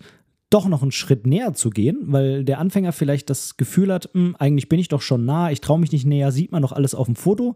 doch 0.51 0.67
noch 0.67 0.81
einen 0.81 0.91
Schritt 0.91 1.25
näher 1.25 1.53
zu 1.53 1.69
gehen, 1.71 2.03
weil 2.07 2.43
der 2.43 2.59
Anfänger 2.59 2.91
vielleicht 2.91 3.29
das 3.29 3.57
Gefühl 3.57 3.91
hat, 3.91 4.09
hm, 4.13 4.35
eigentlich 4.37 4.69
bin 4.69 4.79
ich 4.79 4.89
doch 4.89 5.01
schon 5.01 5.25
nah, 5.25 5.49
ich 5.49 5.61
traue 5.61 5.79
mich 5.79 5.91
nicht 5.91 6.05
näher, 6.05 6.31
sieht 6.31 6.51
man 6.51 6.61
doch 6.61 6.73
alles 6.73 6.93
auf 6.93 7.07
dem 7.07 7.15
Foto. 7.15 7.55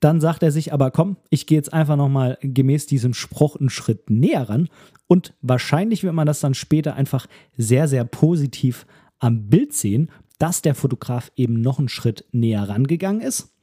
Dann 0.00 0.20
sagt 0.20 0.42
er 0.42 0.50
sich 0.50 0.72
aber, 0.72 0.90
komm, 0.90 1.16
ich 1.30 1.46
gehe 1.46 1.56
jetzt 1.56 1.72
einfach 1.72 1.96
nochmal 1.96 2.36
gemäß 2.42 2.86
diesem 2.86 3.14
Spruch 3.14 3.56
einen 3.56 3.70
Schritt 3.70 4.10
näher 4.10 4.48
ran. 4.48 4.68
Und 5.06 5.34
wahrscheinlich 5.40 6.02
wird 6.02 6.14
man 6.14 6.26
das 6.26 6.40
dann 6.40 6.54
später 6.54 6.96
einfach 6.96 7.28
sehr, 7.56 7.86
sehr 7.86 8.04
positiv 8.04 8.84
am 9.20 9.48
Bild 9.48 9.72
sehen, 9.72 10.10
dass 10.40 10.60
der 10.60 10.74
Fotograf 10.74 11.30
eben 11.36 11.60
noch 11.60 11.78
einen 11.78 11.88
Schritt 11.88 12.24
näher 12.32 12.68
rangegangen 12.68 13.20
ist. 13.20 13.54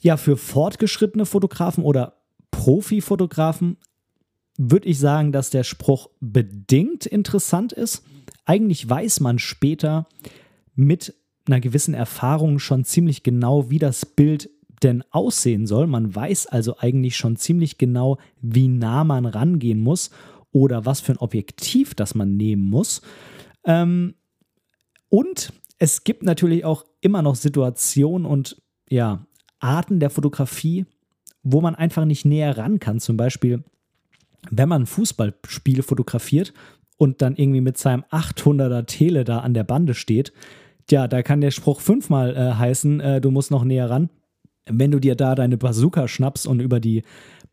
Ja, 0.00 0.16
für 0.16 0.36
fortgeschrittene 0.36 1.24
Fotografen 1.24 1.84
oder 1.84 2.16
Profifotografen 2.50 3.76
würde 4.56 4.88
ich 4.88 4.98
sagen, 4.98 5.32
dass 5.32 5.50
der 5.50 5.64
Spruch 5.64 6.10
bedingt 6.20 7.06
interessant 7.06 7.72
ist. 7.72 8.04
Eigentlich 8.44 8.88
weiß 8.88 9.20
man 9.20 9.38
später 9.38 10.06
mit 10.74 11.14
einer 11.46 11.60
gewissen 11.60 11.94
Erfahrung 11.94 12.58
schon 12.58 12.84
ziemlich 12.84 13.22
genau, 13.22 13.70
wie 13.70 13.78
das 13.78 14.06
Bild 14.06 14.50
denn 14.82 15.02
aussehen 15.10 15.66
soll. 15.66 15.86
Man 15.86 16.14
weiß 16.14 16.46
also 16.46 16.78
eigentlich 16.78 17.16
schon 17.16 17.36
ziemlich 17.36 17.78
genau, 17.78 18.18
wie 18.40 18.68
nah 18.68 19.04
man 19.04 19.26
rangehen 19.26 19.80
muss 19.80 20.10
oder 20.52 20.84
was 20.84 21.00
für 21.00 21.12
ein 21.12 21.18
Objektiv 21.18 21.94
das 21.94 22.14
man 22.14 22.36
nehmen 22.36 22.64
muss. 22.64 23.02
Ähm, 23.64 24.14
und 25.08 25.52
es 25.78 26.04
gibt 26.04 26.22
natürlich 26.22 26.64
auch 26.64 26.84
immer 27.00 27.22
noch 27.22 27.34
Situationen 27.34 28.26
und 28.26 28.62
ja, 28.88 29.26
Arten 29.58 30.00
der 30.00 30.10
Fotografie, 30.10 30.86
wo 31.42 31.60
man 31.60 31.74
einfach 31.74 32.04
nicht 32.04 32.24
näher 32.24 32.56
ran 32.56 32.78
kann. 32.78 33.00
Zum 33.00 33.16
Beispiel, 33.16 33.64
wenn 34.50 34.68
man 34.68 34.82
ein 34.82 34.86
Fußballspiel 34.86 35.82
fotografiert 35.82 36.52
und 36.96 37.22
dann 37.22 37.36
irgendwie 37.36 37.60
mit 37.60 37.78
seinem 37.78 38.04
800er 38.10 38.86
Tele 38.86 39.24
da 39.24 39.40
an 39.40 39.54
der 39.54 39.64
Bande 39.64 39.94
steht, 39.94 40.32
ja, 40.90 41.08
da 41.08 41.22
kann 41.22 41.40
der 41.40 41.50
Spruch 41.50 41.80
fünfmal 41.80 42.36
äh, 42.36 42.54
heißen, 42.54 43.00
äh, 43.00 43.20
du 43.20 43.30
musst 43.30 43.50
noch 43.50 43.64
näher 43.64 43.88
ran. 43.88 44.10
Wenn 44.66 44.90
du 44.90 44.98
dir 44.98 45.14
da 45.14 45.34
deine 45.34 45.56
Bazooka 45.56 46.08
schnappst 46.08 46.46
und 46.46 46.60
über 46.60 46.80
die 46.80 47.02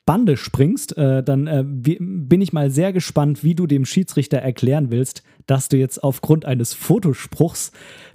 Bande 0.05 0.35
springst, 0.35 0.97
äh, 0.97 1.23
dann 1.23 1.47
äh, 1.47 1.63
bin 1.65 2.41
ich 2.41 2.53
mal 2.53 2.71
sehr 2.71 2.91
gespannt, 2.91 3.43
wie 3.43 3.55
du 3.55 3.67
dem 3.67 3.85
Schiedsrichter 3.85 4.39
erklären 4.39 4.91
willst, 4.91 5.23
dass 5.45 5.69
du 5.69 5.77
jetzt 5.77 6.03
aufgrund 6.03 6.45
eines 6.45 6.73
Fotospruchs 6.73 7.71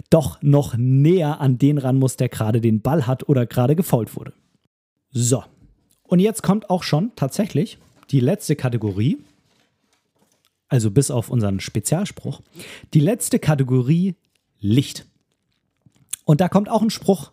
doch 0.09 0.41
noch 0.41 0.75
näher 0.77 1.39
an 1.39 1.57
den 1.57 1.77
ran 1.77 1.97
musst, 1.97 2.19
der 2.19 2.29
gerade 2.29 2.61
den 2.61 2.81
Ball 2.81 3.07
hat 3.07 3.27
oder 3.29 3.45
gerade 3.45 3.75
gefault 3.75 4.15
wurde. 4.15 4.33
So, 5.11 5.43
und 6.03 6.19
jetzt 6.19 6.43
kommt 6.43 6.69
auch 6.69 6.83
schon 6.83 7.11
tatsächlich 7.15 7.79
die 8.11 8.19
letzte 8.19 8.55
Kategorie, 8.55 9.17
also 10.67 10.91
bis 10.91 11.11
auf 11.11 11.29
unseren 11.29 11.59
Spezialspruch, 11.59 12.41
die 12.93 12.99
letzte 12.99 13.39
Kategorie 13.39 14.15
Licht. 14.59 15.05
Und 16.25 16.41
da 16.41 16.49
kommt 16.49 16.69
auch 16.69 16.81
ein 16.81 16.89
Spruch, 16.89 17.31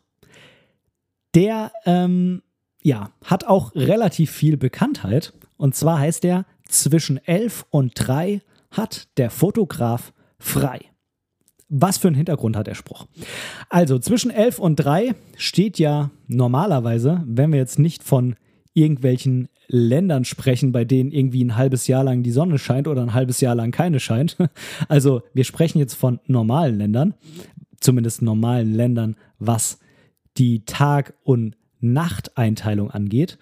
der 1.35 1.73
ähm, 1.85 2.43
ja, 2.83 3.11
hat 3.25 3.45
auch 3.45 3.75
relativ 3.75 4.31
viel 4.31 4.57
Bekanntheit. 4.57 5.33
Und 5.57 5.75
zwar 5.75 5.99
heißt 5.99 6.25
er, 6.25 6.45
zwischen 6.69 7.19
11 7.25 7.67
und 7.71 7.93
3 7.95 8.43
hat 8.71 9.09
der 9.17 9.31
Fotograf 9.31 10.13
frei. 10.39 10.81
Was 11.69 11.99
für 11.99 12.09
einen 12.09 12.17
Hintergrund 12.17 12.57
hat 12.57 12.67
der 12.67 12.75
Spruch? 12.75 13.07
Also 13.69 13.99
zwischen 13.99 14.31
11 14.31 14.59
und 14.59 14.77
3 14.77 15.15
steht 15.37 15.79
ja 15.79 16.11
normalerweise, 16.29 17.23
wenn 17.27 17.53
wir 17.53 17.59
jetzt 17.59 17.79
nicht 17.79 18.05
von 18.05 18.37
irgendwelchen 18.75 19.49
Ländern 19.69 20.25
sprechen, 20.25 20.73
bei 20.73 20.85
denen 20.85 21.11
irgendwie 21.11 21.45
ein 21.45 21.57
halbes 21.57 21.87
Jahr 21.87 22.05
lang 22.05 22.23
die 22.23 22.31
Sonne 22.31 22.59
scheint 22.59 22.89
oder 22.89 23.03
ein 23.03 23.15
halbes 23.15 23.41
Jahr 23.41 23.55
lang 23.55 23.71
keine 23.71 24.01
scheint. 24.01 24.37
Also 24.89 25.23
wir 25.33 25.45
sprechen 25.45 25.79
jetzt 25.79 25.95
von 25.95 26.21
normalen 26.27 26.79
Ländern, 26.79 27.15
zumindest 27.81 28.23
normalen 28.23 28.75
Ländern, 28.75 29.17
was 29.39 29.79
die 30.37 30.65
Tag- 30.65 31.15
und 31.23 31.57
Nachteinteilung 31.81 32.91
angeht, 32.91 33.39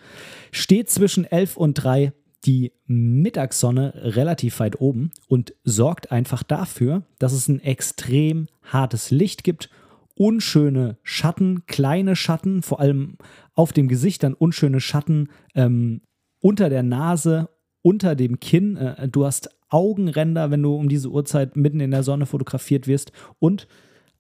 steht 0.50 0.90
zwischen 0.90 1.24
11 1.24 1.56
und 1.56 1.74
3 1.74 2.12
die 2.44 2.72
Mittagssonne 2.86 3.92
relativ 3.94 4.58
weit 4.60 4.80
oben 4.80 5.12
und 5.28 5.54
sorgt 5.62 6.10
einfach 6.10 6.42
dafür, 6.42 7.04
dass 7.18 7.32
es 7.32 7.48
ein 7.48 7.60
extrem 7.60 8.48
hartes 8.62 9.10
Licht 9.10 9.44
gibt, 9.44 9.70
unschöne 10.16 10.98
Schatten, 11.02 11.66
kleine 11.66 12.16
Schatten, 12.16 12.62
vor 12.62 12.80
allem 12.80 13.16
auf 13.54 13.72
dem 13.72 13.88
Gesicht 13.88 14.22
dann 14.22 14.34
unschöne 14.34 14.80
Schatten 14.80 15.28
ähm, 15.54 16.02
unter 16.42 16.68
der 16.68 16.82
Nase, 16.82 17.48
unter 17.80 18.14
dem 18.14 18.38
Kinn. 18.40 18.76
Äh, 18.76 19.08
du 19.08 19.24
hast 19.24 19.48
Augenränder, 19.70 20.50
wenn 20.50 20.62
du 20.62 20.74
um 20.74 20.90
diese 20.90 21.08
Uhrzeit 21.08 21.56
mitten 21.56 21.80
in 21.80 21.90
der 21.90 22.02
Sonne 22.02 22.26
fotografiert 22.26 22.86
wirst 22.86 23.12
und 23.38 23.66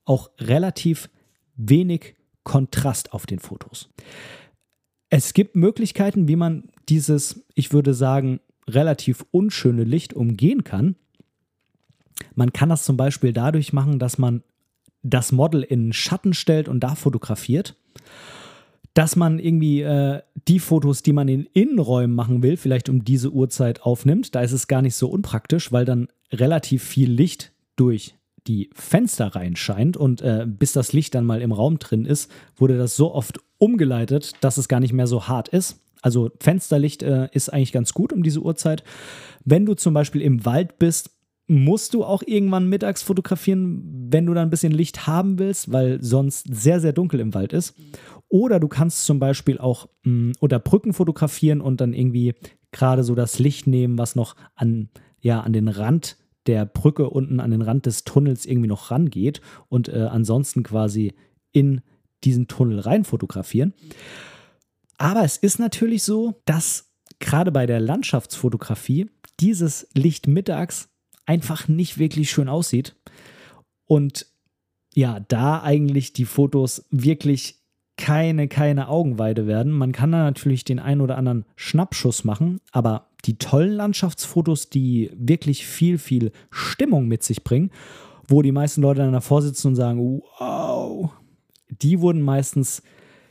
auch 0.06 0.30
relativ 0.38 1.10
wenig 1.56 2.14
Kontrast 2.42 3.12
auf 3.12 3.26
den 3.26 3.38
Fotos. 3.38 3.90
Es 5.10 5.34
gibt 5.34 5.54
Möglichkeiten, 5.54 6.26
wie 6.26 6.36
man 6.36 6.70
dieses, 6.88 7.44
ich 7.54 7.72
würde 7.74 7.92
sagen, 7.92 8.40
relativ 8.66 9.26
unschöne 9.30 9.84
Licht 9.84 10.14
umgehen 10.14 10.64
kann. 10.64 10.96
Man 12.34 12.52
kann 12.52 12.70
das 12.70 12.84
zum 12.84 12.96
Beispiel 12.96 13.34
dadurch 13.34 13.74
machen, 13.74 13.98
dass 13.98 14.16
man 14.16 14.42
das 15.02 15.32
Model 15.32 15.62
in 15.62 15.92
Schatten 15.92 16.32
stellt 16.32 16.68
und 16.68 16.80
da 16.80 16.94
fotografiert. 16.94 17.76
Dass 18.94 19.16
man 19.16 19.38
irgendwie 19.38 19.82
äh, 19.82 20.20
die 20.48 20.58
Fotos, 20.58 21.02
die 21.02 21.12
man 21.12 21.28
in 21.28 21.46
Innenräumen 21.52 22.14
machen 22.14 22.42
will, 22.42 22.56
vielleicht 22.56 22.88
um 22.88 23.04
diese 23.04 23.30
Uhrzeit 23.30 23.82
aufnimmt. 23.82 24.34
Da 24.34 24.42
ist 24.42 24.52
es 24.52 24.66
gar 24.66 24.82
nicht 24.82 24.96
so 24.96 25.08
unpraktisch, 25.08 25.72
weil 25.72 25.84
dann 25.84 26.08
relativ 26.30 26.82
viel 26.82 27.10
Licht 27.10 27.52
durch 27.76 28.16
die 28.46 28.70
Fenster 28.74 29.28
reinscheint 29.28 29.96
und 29.96 30.20
äh, 30.20 30.46
bis 30.46 30.72
das 30.72 30.92
Licht 30.92 31.14
dann 31.14 31.24
mal 31.24 31.42
im 31.42 31.52
Raum 31.52 31.78
drin 31.78 32.04
ist, 32.04 32.30
wurde 32.56 32.76
das 32.76 32.96
so 32.96 33.14
oft 33.14 33.38
umgeleitet, 33.58 34.32
dass 34.40 34.56
es 34.56 34.68
gar 34.68 34.80
nicht 34.80 34.92
mehr 34.92 35.06
so 35.06 35.28
hart 35.28 35.48
ist. 35.48 35.80
Also 36.02 36.30
Fensterlicht 36.40 37.04
äh, 37.04 37.28
ist 37.32 37.52
eigentlich 37.52 37.72
ganz 37.72 37.94
gut 37.94 38.12
um 38.12 38.24
diese 38.24 38.40
Uhrzeit. 38.40 38.82
Wenn 39.44 39.64
du 39.64 39.74
zum 39.74 39.94
Beispiel 39.94 40.20
im 40.20 40.44
Wald 40.44 40.78
bist, 40.78 41.10
musst 41.52 41.92
du 41.92 42.04
auch 42.04 42.22
irgendwann 42.24 42.68
mittags 42.68 43.02
fotografieren, 43.02 44.08
wenn 44.10 44.26
du 44.26 44.34
da 44.34 44.42
ein 44.42 44.50
bisschen 44.50 44.72
Licht 44.72 45.06
haben 45.06 45.38
willst, 45.38 45.70
weil 45.70 46.02
sonst 46.02 46.46
sehr, 46.50 46.80
sehr 46.80 46.92
dunkel 46.92 47.20
im 47.20 47.34
Wald 47.34 47.52
ist. 47.52 47.74
Oder 48.28 48.58
du 48.58 48.68
kannst 48.68 49.04
zum 49.04 49.18
Beispiel 49.18 49.58
auch 49.58 49.88
mh, 50.04 50.12
mm, 50.12 50.32
unter 50.40 50.58
Brücken 50.58 50.94
fotografieren 50.94 51.60
und 51.60 51.80
dann 51.80 51.92
irgendwie 51.92 52.34
gerade 52.70 53.04
so 53.04 53.14
das 53.14 53.38
Licht 53.38 53.66
nehmen, 53.66 53.98
was 53.98 54.16
noch 54.16 54.34
an, 54.54 54.88
ja, 55.20 55.40
an 55.40 55.52
den 55.52 55.68
Rand 55.68 56.16
der 56.46 56.64
Brücke 56.64 57.10
unten, 57.10 57.38
an 57.38 57.50
den 57.50 57.62
Rand 57.62 57.86
des 57.86 58.04
Tunnels 58.04 58.46
irgendwie 58.46 58.68
noch 58.68 58.90
rangeht 58.90 59.40
und 59.68 59.88
äh, 59.88 60.08
ansonsten 60.10 60.62
quasi 60.62 61.14
in 61.52 61.82
diesen 62.24 62.48
Tunnel 62.48 62.80
rein 62.80 63.04
fotografieren. 63.04 63.74
Aber 64.96 65.22
es 65.22 65.36
ist 65.36 65.58
natürlich 65.58 66.02
so, 66.02 66.40
dass 66.46 66.92
gerade 67.20 67.52
bei 67.52 67.66
der 67.66 67.78
Landschaftsfotografie 67.78 69.10
dieses 69.38 69.88
Licht 69.94 70.26
mittags 70.26 70.91
einfach 71.26 71.68
nicht 71.68 71.98
wirklich 71.98 72.30
schön 72.30 72.48
aussieht. 72.48 72.96
Und 73.86 74.26
ja, 74.94 75.20
da 75.20 75.62
eigentlich 75.62 76.12
die 76.12 76.24
Fotos 76.24 76.86
wirklich 76.90 77.62
keine, 77.96 78.48
keine 78.48 78.88
Augenweide 78.88 79.46
werden. 79.46 79.72
Man 79.72 79.92
kann 79.92 80.12
da 80.12 80.18
natürlich 80.18 80.64
den 80.64 80.78
einen 80.78 81.00
oder 81.00 81.16
anderen 81.16 81.44
Schnappschuss 81.56 82.24
machen, 82.24 82.60
aber 82.72 83.10
die 83.24 83.38
tollen 83.38 83.72
Landschaftsfotos, 83.72 84.70
die 84.70 85.10
wirklich 85.14 85.66
viel, 85.66 85.98
viel 85.98 86.32
Stimmung 86.50 87.06
mit 87.06 87.22
sich 87.22 87.44
bringen, 87.44 87.70
wo 88.26 88.42
die 88.42 88.52
meisten 88.52 88.82
Leute 88.82 89.00
dann 89.02 89.12
davor 89.12 89.42
sitzen 89.42 89.68
und 89.68 89.76
sagen, 89.76 90.22
wow, 90.38 91.10
die 91.68 92.00
wurden 92.00 92.22
meistens, 92.22 92.82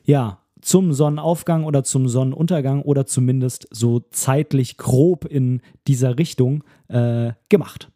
ja, 0.04 0.41
zum 0.62 0.94
Sonnenaufgang 0.94 1.64
oder 1.64 1.84
zum 1.84 2.08
Sonnenuntergang 2.08 2.82
oder 2.82 3.06
zumindest 3.06 3.68
so 3.72 4.00
zeitlich 4.12 4.78
grob 4.78 5.26
in 5.26 5.62
dieser 5.88 6.18
Richtung 6.18 6.64
äh, 6.88 7.32
gemacht. 7.50 7.92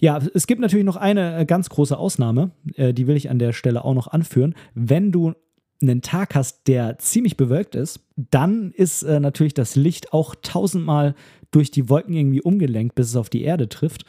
Ja, 0.00 0.20
es 0.34 0.46
gibt 0.46 0.60
natürlich 0.60 0.86
noch 0.86 0.96
eine 0.96 1.38
äh, 1.38 1.44
ganz 1.44 1.68
große 1.68 1.96
Ausnahme, 1.96 2.52
äh, 2.74 2.94
die 2.94 3.06
will 3.06 3.16
ich 3.16 3.30
an 3.30 3.38
der 3.38 3.52
Stelle 3.52 3.84
auch 3.84 3.94
noch 3.94 4.06
anführen. 4.08 4.54
Wenn 4.74 5.10
du 5.10 5.34
einen 5.80 6.02
Tag 6.02 6.34
hast, 6.34 6.66
der 6.66 6.98
ziemlich 6.98 7.36
bewölkt 7.36 7.74
ist, 7.74 8.00
dann 8.16 8.72
ist 8.72 9.02
äh, 9.02 9.20
natürlich 9.20 9.54
das 9.54 9.76
Licht 9.76 10.12
auch 10.12 10.34
tausendmal 10.42 11.14
durch 11.50 11.70
die 11.70 11.88
Wolken 11.88 12.14
irgendwie 12.14 12.42
umgelenkt, 12.42 12.94
bis 12.94 13.08
es 13.08 13.16
auf 13.16 13.30
die 13.30 13.42
Erde 13.42 13.68
trifft. 13.68 14.04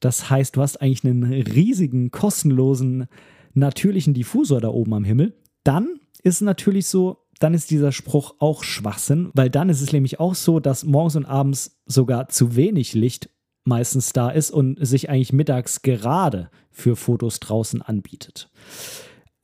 Das 0.00 0.28
heißt, 0.28 0.56
du 0.56 0.62
hast 0.62 0.80
eigentlich 0.80 1.04
einen 1.04 1.24
riesigen, 1.24 2.10
kostenlosen, 2.10 3.06
natürlichen 3.54 4.14
Diffusor 4.14 4.60
da 4.60 4.68
oben 4.68 4.94
am 4.94 5.04
Himmel. 5.04 5.34
Dann 5.62 6.00
ist 6.24 6.40
natürlich 6.40 6.88
so, 6.88 7.18
dann 7.38 7.54
ist 7.54 7.70
dieser 7.70 7.92
Spruch 7.92 8.34
auch 8.38 8.64
Schwachsinn, 8.64 9.30
weil 9.34 9.50
dann 9.50 9.68
ist 9.68 9.80
es 9.80 9.92
nämlich 9.92 10.18
auch 10.18 10.34
so, 10.34 10.58
dass 10.58 10.84
morgens 10.84 11.16
und 11.16 11.26
abends 11.26 11.80
sogar 11.86 12.28
zu 12.28 12.56
wenig 12.56 12.94
Licht 12.94 13.30
meistens 13.64 14.12
da 14.12 14.30
ist 14.30 14.50
und 14.50 14.84
sich 14.84 15.10
eigentlich 15.10 15.32
mittags 15.32 15.82
gerade 15.82 16.50
für 16.70 16.96
Fotos 16.96 17.40
draußen 17.40 17.82
anbietet. 17.82 18.50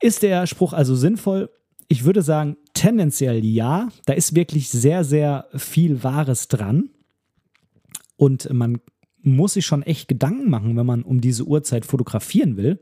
Ist 0.01 0.23
der 0.23 0.47
Spruch 0.47 0.73
also 0.73 0.95
sinnvoll? 0.95 1.49
Ich 1.87 2.05
würde 2.05 2.21
sagen, 2.21 2.57
tendenziell 2.73 3.43
ja. 3.45 3.89
Da 4.05 4.13
ist 4.13 4.35
wirklich 4.35 4.69
sehr, 4.69 5.03
sehr 5.03 5.47
viel 5.55 6.03
Wahres 6.03 6.47
dran. 6.47 6.89
Und 8.15 8.51
man 8.51 8.79
muss 9.21 9.53
sich 9.53 9.65
schon 9.65 9.83
echt 9.83 10.07
Gedanken 10.07 10.49
machen, 10.49 10.75
wenn 10.77 10.85
man 10.85 11.03
um 11.03 11.21
diese 11.21 11.43
Uhrzeit 11.43 11.85
fotografieren 11.85 12.57
will. 12.57 12.79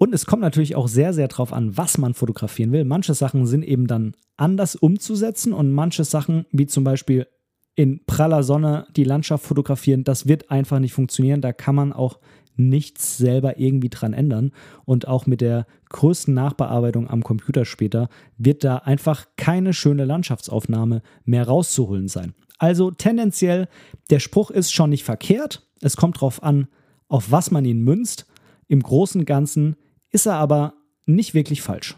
Und 0.00 0.14
es 0.14 0.24
kommt 0.24 0.40
natürlich 0.40 0.76
auch 0.76 0.88
sehr, 0.88 1.12
sehr 1.12 1.28
drauf 1.28 1.52
an, 1.52 1.76
was 1.76 1.98
man 1.98 2.14
fotografieren 2.14 2.72
will. 2.72 2.86
Manche 2.86 3.12
Sachen 3.12 3.44
sind 3.44 3.62
eben 3.62 3.86
dann 3.86 4.14
anders 4.38 4.74
umzusetzen 4.74 5.52
und 5.52 5.72
manche 5.72 6.04
Sachen, 6.04 6.46
wie 6.52 6.64
zum 6.64 6.84
Beispiel 6.84 7.26
in 7.74 8.02
praller 8.06 8.42
Sonne 8.42 8.86
die 8.96 9.04
Landschaft 9.04 9.44
fotografieren, 9.44 10.02
das 10.02 10.26
wird 10.26 10.50
einfach 10.50 10.78
nicht 10.78 10.94
funktionieren. 10.94 11.42
Da 11.42 11.52
kann 11.52 11.74
man 11.74 11.92
auch 11.92 12.18
nichts 12.56 13.18
selber 13.18 13.58
irgendwie 13.58 13.90
dran 13.90 14.14
ändern. 14.14 14.52
Und 14.86 15.06
auch 15.06 15.26
mit 15.26 15.42
der 15.42 15.66
größten 15.90 16.32
Nachbearbeitung 16.32 17.06
am 17.10 17.22
Computer 17.22 17.66
später 17.66 18.08
wird 18.38 18.64
da 18.64 18.76
einfach 18.76 19.26
keine 19.36 19.74
schöne 19.74 20.06
Landschaftsaufnahme 20.06 21.02
mehr 21.26 21.46
rauszuholen 21.46 22.08
sein. 22.08 22.32
Also 22.56 22.90
tendenziell, 22.90 23.68
der 24.08 24.20
Spruch 24.20 24.50
ist 24.50 24.72
schon 24.72 24.88
nicht 24.88 25.04
verkehrt. 25.04 25.68
Es 25.82 25.98
kommt 25.98 26.16
darauf 26.16 26.42
an, 26.42 26.68
auf 27.08 27.30
was 27.30 27.50
man 27.50 27.66
ihn 27.66 27.82
münzt. 27.82 28.24
Im 28.66 28.82
Großen 28.82 29.20
und 29.20 29.26
Ganzen 29.26 29.76
ist 30.10 30.26
er 30.26 30.34
aber 30.34 30.74
nicht 31.06 31.34
wirklich 31.34 31.62
falsch. 31.62 31.96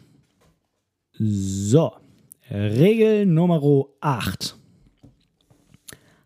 So, 1.19 1.93
Regel 2.51 3.27
Nummer 3.27 3.61
8. 4.01 4.57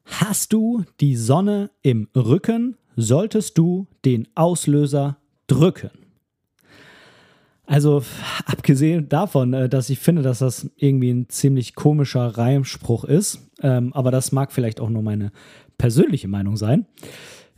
Hast 0.05 0.53
du 0.53 0.85
die 1.01 1.17
Sonne 1.17 1.71
im 1.83 2.09
Rücken, 2.15 2.77
solltest 2.95 3.59
du 3.59 3.87
den 4.05 4.29
Auslöser 4.35 5.19
drücken. 5.47 5.91
Also 7.67 8.03
abgesehen 8.47 9.09
davon, 9.09 9.53
äh, 9.53 9.69
dass 9.69 9.91
ich 9.91 9.99
finde, 9.99 10.23
dass 10.23 10.39
das 10.39 10.71
irgendwie 10.77 11.11
ein 11.11 11.29
ziemlich 11.29 11.75
komischer 11.75 12.39
Reimspruch 12.39 13.05
ist, 13.05 13.51
ähm, 13.61 13.93
aber 13.93 14.11
das 14.11 14.33
mag 14.33 14.53
vielleicht 14.53 14.81
auch 14.81 14.89
nur 14.89 15.03
meine 15.03 15.33
persönliche 15.77 16.29
Meinung 16.29 16.57
sein. 16.57 16.87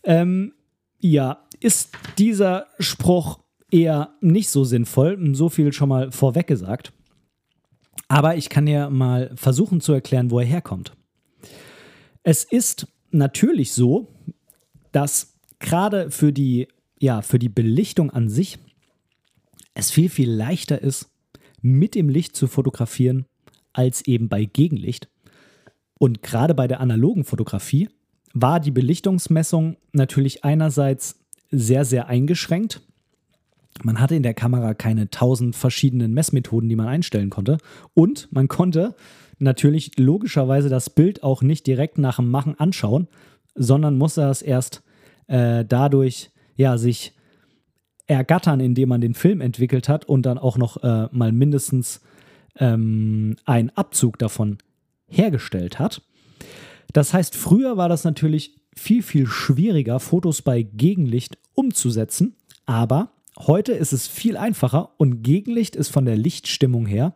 Ähm, 0.02 0.54
ja, 0.98 1.46
ist 1.60 1.92
dieser 2.18 2.66
Spruch 2.78 3.40
eher 3.70 4.14
nicht 4.20 4.50
so 4.50 4.64
sinnvoll, 4.64 5.34
so 5.34 5.48
viel 5.48 5.72
schon 5.72 5.88
mal 5.88 6.10
vorweg 6.12 6.46
gesagt. 6.46 6.92
Aber 8.08 8.36
ich 8.36 8.48
kann 8.48 8.66
dir 8.66 8.88
mal 8.90 9.30
versuchen 9.34 9.80
zu 9.80 9.92
erklären, 9.92 10.30
wo 10.30 10.40
er 10.40 10.46
herkommt. 10.46 10.92
Es 12.22 12.44
ist 12.44 12.86
natürlich 13.10 13.72
so, 13.72 14.08
dass 14.92 15.34
gerade 15.58 16.10
für 16.10 16.32
die, 16.32 16.68
ja, 16.98 17.22
für 17.22 17.38
die 17.38 17.48
Belichtung 17.48 18.10
an 18.10 18.28
sich 18.28 18.58
es 19.74 19.90
viel, 19.90 20.08
viel 20.08 20.30
leichter 20.30 20.80
ist, 20.82 21.10
mit 21.60 21.94
dem 21.94 22.08
Licht 22.08 22.36
zu 22.36 22.46
fotografieren, 22.46 23.26
als 23.72 24.06
eben 24.06 24.28
bei 24.28 24.44
Gegenlicht. 24.44 25.08
Und 25.98 26.22
gerade 26.22 26.54
bei 26.54 26.66
der 26.66 26.80
analogen 26.80 27.24
Fotografie 27.24 27.88
war 28.32 28.60
die 28.60 28.70
Belichtungsmessung 28.70 29.76
natürlich 29.92 30.44
einerseits 30.44 31.20
sehr, 31.50 31.84
sehr 31.84 32.08
eingeschränkt. 32.08 32.82
Man 33.82 34.00
hatte 34.00 34.14
in 34.14 34.22
der 34.22 34.34
Kamera 34.34 34.74
keine 34.74 35.10
tausend 35.10 35.56
verschiedenen 35.56 36.12
Messmethoden, 36.12 36.68
die 36.68 36.76
man 36.76 36.88
einstellen 36.88 37.30
konnte. 37.30 37.58
Und 37.94 38.28
man 38.32 38.48
konnte 38.48 38.94
natürlich 39.38 39.98
logischerweise 39.98 40.68
das 40.68 40.90
Bild 40.90 41.22
auch 41.22 41.42
nicht 41.42 41.66
direkt 41.66 41.98
nach 41.98 42.16
dem 42.16 42.30
Machen 42.30 42.58
anschauen, 42.58 43.08
sondern 43.54 43.98
muss 43.98 44.16
er 44.16 44.30
es 44.30 44.42
erst 44.42 44.82
äh, 45.26 45.64
dadurch 45.64 46.30
ja 46.56 46.78
sich 46.78 47.12
ergattern, 48.06 48.60
indem 48.60 48.88
man 48.88 49.00
den 49.00 49.14
Film 49.14 49.40
entwickelt 49.40 49.88
hat 49.88 50.06
und 50.06 50.22
dann 50.22 50.38
auch 50.38 50.56
noch 50.56 50.82
äh, 50.82 51.08
mal 51.12 51.30
mindestens 51.32 52.00
ähm, 52.58 53.36
einen 53.44 53.70
Abzug 53.70 54.18
davon 54.18 54.58
hergestellt 55.06 55.78
hat. 55.78 56.02
Das 56.92 57.12
heißt, 57.12 57.36
früher 57.36 57.76
war 57.76 57.88
das 57.88 58.04
natürlich 58.04 58.56
viel, 58.74 59.02
viel 59.02 59.26
schwieriger, 59.26 60.00
Fotos 60.00 60.42
bei 60.42 60.62
Gegenlicht 60.62 61.38
umzusetzen, 61.54 62.36
aber 62.64 63.12
heute 63.38 63.72
ist 63.72 63.92
es 63.92 64.06
viel 64.06 64.36
einfacher 64.36 64.90
und 64.98 65.22
Gegenlicht 65.22 65.76
ist 65.76 65.88
von 65.88 66.04
der 66.04 66.16
Lichtstimmung 66.16 66.86
her 66.86 67.14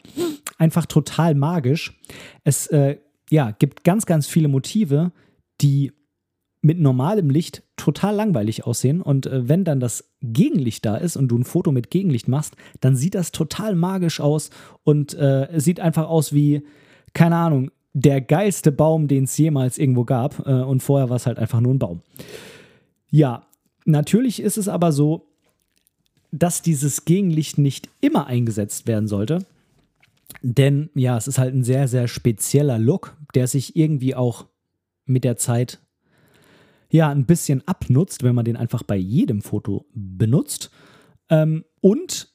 einfach 0.59 0.87
total 0.87 1.35
magisch. 1.35 1.99
Es 2.45 2.67
äh, 2.69 2.99
ja, 3.31 3.51
gibt 3.51 3.85
ganz, 3.85 4.07
ganz 4.07 4.27
viele 4.27 4.49
Motive, 4.49 5.13
die 5.61 5.93
mit 6.61 6.79
normalem 6.79 7.29
Licht 7.29 7.65
total 7.77 8.15
langweilig 8.15 8.65
aussehen. 8.65 9.03
Und 9.03 9.27
äh, 9.27 9.49
wenn 9.49 9.65
dann 9.65 9.81
das 9.81 10.13
Gegenlicht 10.21 10.87
da 10.87 10.97
ist 10.97 11.17
und 11.17 11.29
du 11.29 11.39
ein 11.39 11.45
Foto 11.45 11.73
mit 11.73 11.91
Gegenlicht 11.91 12.29
machst, 12.29 12.55
dann 12.81 12.95
sieht 12.95 13.17
das 13.17 13.33
total 13.33 13.75
magisch 13.75 14.21
aus 14.21 14.51
und 14.85 15.15
äh, 15.15 15.49
sieht 15.57 15.81
einfach 15.81 16.09
aus 16.09 16.33
wie, 16.33 16.65
keine 17.15 17.37
Ahnung, 17.37 17.71
der 17.95 18.21
geilste 18.21 18.71
Baum, 18.71 19.09
den 19.09 19.25
es 19.25 19.37
jemals 19.37 19.77
irgendwo 19.77 20.05
gab. 20.05 20.47
Äh, 20.47 20.63
und 20.63 20.83
vorher 20.83 21.09
war 21.09 21.17
es 21.17 21.27
halt 21.27 21.39
einfach 21.39 21.61
nur 21.61 21.75
ein 21.75 21.81
Baum. 21.81 22.03
Ja, 23.11 23.47
natürlich 23.85 24.41
ist 24.41 24.57
es 24.57 24.69
aber 24.69 24.93
so, 24.93 25.32
dass 26.33 26.63
dieses 26.63 27.05
Gegenlicht 27.05 27.59
nicht 27.59 27.89
immer 28.01 28.27
eingesetzt 28.27 28.87
werden 28.89 29.07
sollte. 29.07 29.45
Denn 30.41 30.91
ja, 30.95 31.17
es 31.17 31.29
ist 31.29 31.39
halt 31.39 31.55
ein 31.55 31.63
sehr, 31.63 31.87
sehr 31.87 32.09
spezieller 32.09 32.79
Look, 32.79 33.17
der 33.35 33.47
sich 33.47 33.77
irgendwie 33.77 34.15
auch 34.15 34.47
mit 35.05 35.25
der 35.25 35.37
Zeit 35.37 35.81
ja 36.91 37.11
ein 37.11 37.27
bisschen 37.27 37.67
abnutzt, 37.67 38.23
wenn 38.23 38.35
man 38.35 38.45
den 38.45 38.57
einfach 38.57 38.83
bei 38.83 38.97
jedem 38.97 39.43
Foto 39.43 39.87
benutzt. 39.95 40.71
Ähm, 41.29 41.65
und 41.81 42.33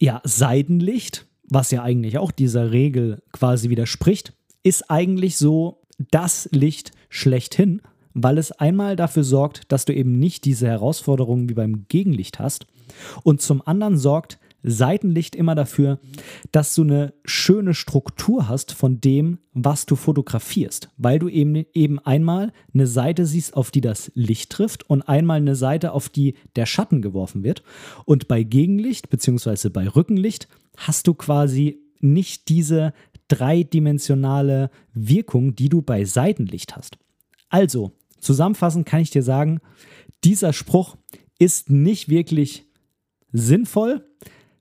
ja, 0.00 0.20
Seidenlicht, 0.24 1.26
was 1.48 1.70
ja 1.70 1.82
eigentlich 1.82 2.18
auch 2.18 2.30
dieser 2.30 2.72
Regel 2.72 3.22
quasi 3.32 3.68
widerspricht, 3.68 4.32
ist 4.62 4.90
eigentlich 4.90 5.36
so 5.36 5.82
das 6.10 6.48
Licht 6.52 6.92
schlechthin, 7.08 7.82
weil 8.14 8.38
es 8.38 8.52
einmal 8.52 8.96
dafür 8.96 9.24
sorgt, 9.24 9.70
dass 9.72 9.84
du 9.84 9.94
eben 9.94 10.18
nicht 10.18 10.44
diese 10.44 10.66
Herausforderungen 10.66 11.48
wie 11.48 11.54
beim 11.54 11.86
Gegenlicht 11.88 12.38
hast 12.38 12.66
und 13.22 13.40
zum 13.40 13.66
anderen 13.66 13.96
sorgt 13.96 14.38
Seitenlicht 14.62 15.34
immer 15.34 15.54
dafür, 15.54 15.98
dass 16.52 16.74
du 16.74 16.82
eine 16.82 17.14
schöne 17.24 17.74
Struktur 17.74 18.48
hast 18.48 18.72
von 18.72 19.00
dem, 19.00 19.38
was 19.54 19.86
du 19.86 19.96
fotografierst, 19.96 20.90
weil 20.98 21.18
du 21.18 21.28
eben, 21.28 21.64
eben 21.72 21.98
einmal 21.98 22.52
eine 22.74 22.86
Seite 22.86 23.24
siehst, 23.24 23.54
auf 23.54 23.70
die 23.70 23.80
das 23.80 24.12
Licht 24.14 24.50
trifft 24.50 24.88
und 24.88 25.02
einmal 25.02 25.38
eine 25.38 25.56
Seite, 25.56 25.92
auf 25.92 26.08
die 26.08 26.34
der 26.56 26.66
Schatten 26.66 27.00
geworfen 27.00 27.42
wird. 27.42 27.62
Und 28.04 28.28
bei 28.28 28.42
Gegenlicht 28.42 29.08
bzw. 29.08 29.70
bei 29.70 29.88
Rückenlicht 29.88 30.48
hast 30.76 31.06
du 31.06 31.14
quasi 31.14 31.80
nicht 32.00 32.48
diese 32.48 32.92
dreidimensionale 33.28 34.70
Wirkung, 34.92 35.54
die 35.54 35.68
du 35.68 35.82
bei 35.82 36.04
Seitenlicht 36.04 36.76
hast. 36.76 36.98
Also, 37.48 37.92
zusammenfassend 38.20 38.86
kann 38.86 39.00
ich 39.00 39.10
dir 39.10 39.22
sagen, 39.22 39.60
dieser 40.24 40.52
Spruch 40.52 40.96
ist 41.38 41.70
nicht 41.70 42.08
wirklich 42.08 42.66
sinnvoll, 43.32 44.04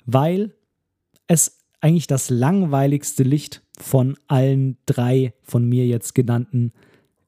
weil 0.06 0.56
es 1.28 1.60
eigentlich 1.82 2.08
das 2.08 2.30
langweiligste 2.30 3.24
Licht 3.24 3.62
von 3.78 4.17
allen 4.28 4.78
drei 4.86 5.34
von 5.43 5.67
mir 5.67 5.86
jetzt 5.86 6.15
genannten 6.15 6.74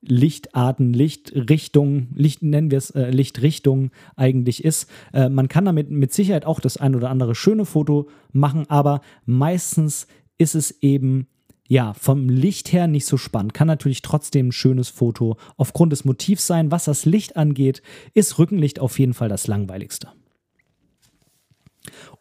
Lichtarten, 0.01 0.93
Lichtrichtungen, 0.93 2.09
Licht, 2.15 2.41
nennen 2.41 2.71
wir 2.71 2.79
es 2.79 2.89
äh, 2.89 3.11
Lichtrichtungen 3.11 3.91
eigentlich 4.15 4.63
ist. 4.63 4.89
Äh, 5.13 5.29
man 5.29 5.47
kann 5.47 5.65
damit 5.65 5.91
mit 5.91 6.11
Sicherheit 6.11 6.45
auch 6.45 6.59
das 6.59 6.77
ein 6.77 6.95
oder 6.95 7.09
andere 7.09 7.35
schöne 7.35 7.65
Foto 7.65 8.09
machen, 8.31 8.67
aber 8.67 9.01
meistens 9.25 10.07
ist 10.39 10.55
es 10.55 10.81
eben 10.81 11.27
ja, 11.71 11.93
vom 11.93 12.27
Licht 12.27 12.73
her 12.73 12.85
nicht 12.87 13.05
so 13.05 13.15
spannend. 13.15 13.53
Kann 13.53 13.67
natürlich 13.67 14.01
trotzdem 14.01 14.49
ein 14.49 14.51
schönes 14.51 14.89
Foto 14.89 15.37
aufgrund 15.55 15.93
des 15.93 16.03
Motivs 16.03 16.45
sein. 16.45 16.69
Was 16.69 16.83
das 16.83 17.05
Licht 17.05 17.37
angeht, 17.37 17.81
ist 18.13 18.37
Rückenlicht 18.37 18.81
auf 18.81 18.99
jeden 18.99 19.13
Fall 19.13 19.29
das 19.29 19.47
langweiligste. 19.47 20.09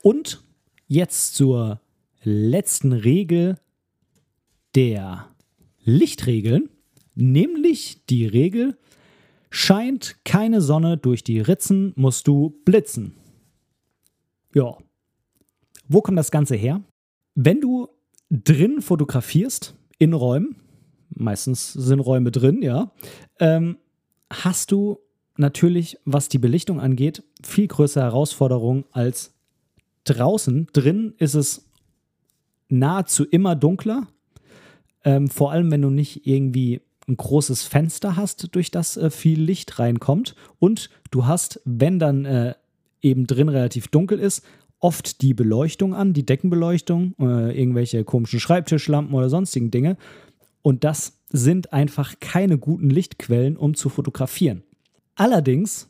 Und 0.04 0.44
jetzt 0.86 1.34
zur 1.34 1.80
letzten 2.22 2.92
Regel 2.92 3.58
der 4.76 5.26
Lichtregeln, 5.82 6.70
nämlich 7.16 8.06
die 8.08 8.26
Regel, 8.26 8.78
scheint 9.50 10.24
keine 10.24 10.60
Sonne 10.60 10.96
durch 10.96 11.24
die 11.24 11.40
Ritzen, 11.40 11.92
musst 11.96 12.28
du 12.28 12.50
blitzen. 12.64 13.16
Ja. 14.54 14.76
Wo 15.88 16.02
kommt 16.02 16.18
das 16.18 16.30
Ganze 16.30 16.54
her? 16.54 16.84
Wenn 17.34 17.60
du 17.60 17.88
drin 18.30 18.80
fotografierst, 18.80 19.74
in 19.98 20.14
Räumen, 20.14 20.56
meistens 21.10 21.72
sind 21.72 22.00
Räume 22.00 22.30
drin, 22.30 22.62
ja, 22.62 22.92
ähm, 23.38 23.76
hast 24.32 24.72
du 24.72 24.98
natürlich, 25.36 25.98
was 26.04 26.28
die 26.28 26.38
Belichtung 26.38 26.80
angeht, 26.80 27.22
viel 27.42 27.66
größere 27.66 28.04
Herausforderungen 28.04 28.84
als 28.92 29.34
draußen. 30.04 30.68
Drin 30.72 31.14
ist 31.18 31.34
es 31.34 31.70
nahezu 32.68 33.24
immer 33.24 33.56
dunkler, 33.56 34.06
ähm, 35.04 35.28
vor 35.28 35.50
allem 35.50 35.70
wenn 35.70 35.82
du 35.82 35.90
nicht 35.90 36.26
irgendwie 36.26 36.80
ein 37.08 37.16
großes 37.16 37.64
Fenster 37.64 38.16
hast, 38.16 38.54
durch 38.54 38.70
das 38.70 38.96
äh, 38.96 39.10
viel 39.10 39.40
Licht 39.40 39.78
reinkommt. 39.78 40.36
Und 40.58 40.90
du 41.10 41.26
hast, 41.26 41.60
wenn 41.64 41.98
dann 41.98 42.24
äh, 42.24 42.54
eben 43.02 43.26
drin 43.26 43.48
relativ 43.48 43.88
dunkel 43.88 44.18
ist, 44.18 44.44
oft 44.80 45.22
die 45.22 45.34
Beleuchtung 45.34 45.94
an, 45.94 46.12
die 46.12 46.24
Deckenbeleuchtung, 46.24 47.14
äh, 47.20 47.58
irgendwelche 47.58 48.04
komischen 48.04 48.40
Schreibtischlampen 48.40 49.14
oder 49.14 49.28
sonstigen 49.28 49.70
Dinge. 49.70 49.96
Und 50.62 50.84
das 50.84 51.18
sind 51.28 51.72
einfach 51.72 52.14
keine 52.20 52.58
guten 52.58 52.90
Lichtquellen, 52.90 53.56
um 53.56 53.74
zu 53.74 53.88
fotografieren. 53.88 54.62
Allerdings 55.14 55.88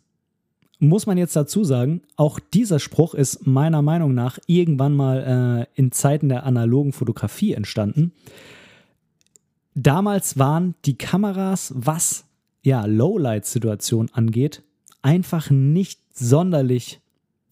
muss 0.80 1.06
man 1.06 1.18
jetzt 1.18 1.36
dazu 1.36 1.62
sagen, 1.62 2.02
auch 2.16 2.40
dieser 2.40 2.78
Spruch 2.78 3.14
ist 3.14 3.46
meiner 3.46 3.82
Meinung 3.82 4.14
nach 4.14 4.38
irgendwann 4.46 4.94
mal 4.94 5.68
äh, 5.76 5.78
in 5.78 5.92
Zeiten 5.92 6.28
der 6.28 6.44
analogen 6.44 6.92
Fotografie 6.92 7.52
entstanden. 7.52 8.12
Damals 9.74 10.38
waren 10.38 10.74
die 10.84 10.96
Kameras, 10.96 11.72
was 11.76 12.24
ja 12.62 12.86
Lowlight-Situationen 12.86 14.12
angeht, 14.12 14.62
einfach 15.02 15.50
nicht 15.50 16.00
sonderlich 16.12 16.99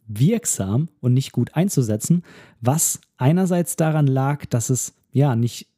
wirksam 0.08 0.88
und 1.00 1.14
nicht 1.14 1.32
gut 1.32 1.54
einzusetzen, 1.54 2.24
was 2.60 3.00
einerseits 3.16 3.76
daran 3.76 4.06
lag, 4.06 4.46
dass 4.46 4.70
es 4.70 4.94
ja 5.12 5.36
nicht 5.36 5.68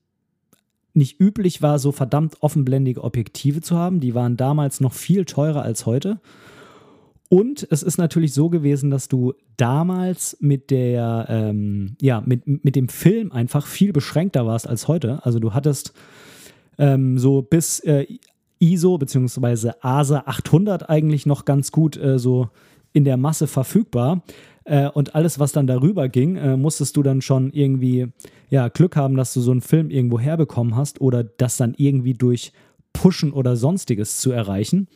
nicht 0.93 1.21
üblich 1.21 1.63
war, 1.63 1.79
so 1.79 1.93
verdammt 1.93 2.37
offenblendige 2.41 3.05
Objektive 3.05 3.61
zu 3.61 3.77
haben. 3.77 4.01
Die 4.01 4.15
waren 4.15 4.37
damals 4.37 4.81
noch 4.81 4.93
viel 4.93 5.25
teurer 5.25 5.63
als 5.63 5.87
heute. 5.87 6.21
Und 7.29 7.67
es 7.71 7.85
ist 7.85 7.97
natürlich 7.97 8.35
so 8.35 8.51
gewesen, 8.51 8.91
dass 8.91 9.07
du 9.07 9.35
damals 9.57 10.37
mit 10.41 10.71
der, 10.71 11.27
ähm, 11.29 11.97
ja, 12.01 12.23
mit, 12.27 12.65
mit 12.65 12.75
dem 12.75 12.89
Film 12.89 13.31
einfach 13.31 13.69
viel 13.69 13.93
beschränkter 13.93 14.47
warst 14.47 14.67
als 14.67 14.89
heute. 14.89 15.25
Also 15.25 15.39
du 15.39 15.55
hattest 15.55 15.93
ähm, 16.77 17.19
so 17.19 17.41
bis 17.41 17.79
äh, 17.81 18.07
ISO 18.59 18.99
bzw. 18.99 19.73
ASA 19.81 20.25
800 20.27 20.91
eigentlich 20.91 21.25
noch 21.25 21.45
ganz 21.45 21.71
gut 21.71 21.97
äh, 21.97 22.19
so 22.19 22.49
in 22.93 23.05
der 23.05 23.17
Masse 23.17 23.47
verfügbar. 23.47 24.23
Äh, 24.65 24.89
und 24.89 25.15
alles, 25.15 25.39
was 25.39 25.53
dann 25.53 25.67
darüber 25.67 26.09
ging, 26.09 26.37
äh, 26.37 26.57
musstest 26.57 26.97
du 26.97 27.03
dann 27.03 27.23
schon 27.23 27.51
irgendwie 27.53 28.09
ja, 28.51 28.69
Glück 28.69 28.97
haben, 28.97 29.17
dass 29.17 29.33
du 29.35 29.41
so 29.41 29.51
einen 29.51 29.61
Film 29.61 29.91
irgendwo 29.91 30.19
herbekommen 30.19 30.77
hast 30.77 31.01
oder 31.01 31.25
das 31.25 31.57
dann 31.57 31.75
irgendwie 31.77 32.15
durch 32.15 32.53
Pushen 32.93 33.33
oder 33.33 33.57
sonstiges 33.57 34.19
zu 34.19 34.33
erreichen. 34.33 34.89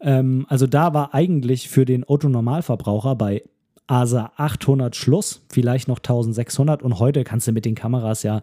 Ähm, 0.00 0.46
also 0.48 0.66
da 0.66 0.94
war 0.94 1.14
eigentlich 1.14 1.68
für 1.68 1.84
den 1.84 2.04
Otto-Normalverbraucher 2.06 3.16
bei 3.16 3.42
ASA 3.86 4.32
800 4.36 4.94
Schluss, 4.94 5.44
vielleicht 5.50 5.88
noch 5.88 5.98
1600 5.98 6.82
und 6.82 6.98
heute 6.98 7.24
kannst 7.24 7.48
du 7.48 7.52
mit 7.52 7.64
den 7.64 7.74
Kameras 7.74 8.22
ja 8.22 8.42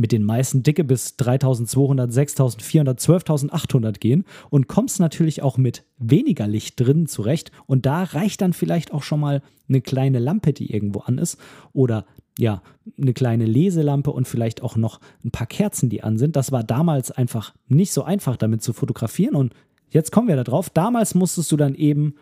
mit 0.00 0.12
den 0.12 0.24
meisten 0.24 0.62
dicke 0.62 0.82
bis 0.82 1.16
3200, 1.16 2.12
6400, 2.12 3.00
12800 3.00 4.00
gehen 4.00 4.24
und 4.48 4.66
kommst 4.66 4.98
natürlich 4.98 5.42
auch 5.42 5.58
mit 5.58 5.84
weniger 5.98 6.48
Licht 6.48 6.80
drin 6.80 7.06
zurecht 7.06 7.52
und 7.66 7.86
da 7.86 8.02
reicht 8.02 8.40
dann 8.40 8.52
vielleicht 8.52 8.92
auch 8.92 9.02
schon 9.02 9.20
mal 9.20 9.42
eine 9.68 9.80
kleine 9.80 10.18
Lampe, 10.18 10.52
die 10.52 10.72
irgendwo 10.72 11.00
an 11.00 11.18
ist 11.18 11.38
oder 11.72 12.06
ja, 12.38 12.62
eine 12.98 13.12
kleine 13.12 13.44
Leselampe 13.44 14.10
und 14.10 14.26
vielleicht 14.26 14.62
auch 14.62 14.76
noch 14.76 15.00
ein 15.24 15.30
paar 15.30 15.46
Kerzen, 15.46 15.90
die 15.90 16.02
an 16.02 16.16
sind. 16.16 16.36
Das 16.36 16.52
war 16.52 16.64
damals 16.64 17.10
einfach 17.10 17.54
nicht 17.68 17.92
so 17.92 18.02
einfach 18.02 18.36
damit 18.36 18.62
zu 18.62 18.72
fotografieren 18.72 19.34
und 19.34 19.54
Jetzt 19.90 20.12
kommen 20.12 20.28
wir 20.28 20.36
da 20.36 20.44
drauf. 20.44 20.70
Damals 20.70 21.14
musstest 21.14 21.50
du 21.52 21.56
dann 21.56 21.74
eben 21.74 22.14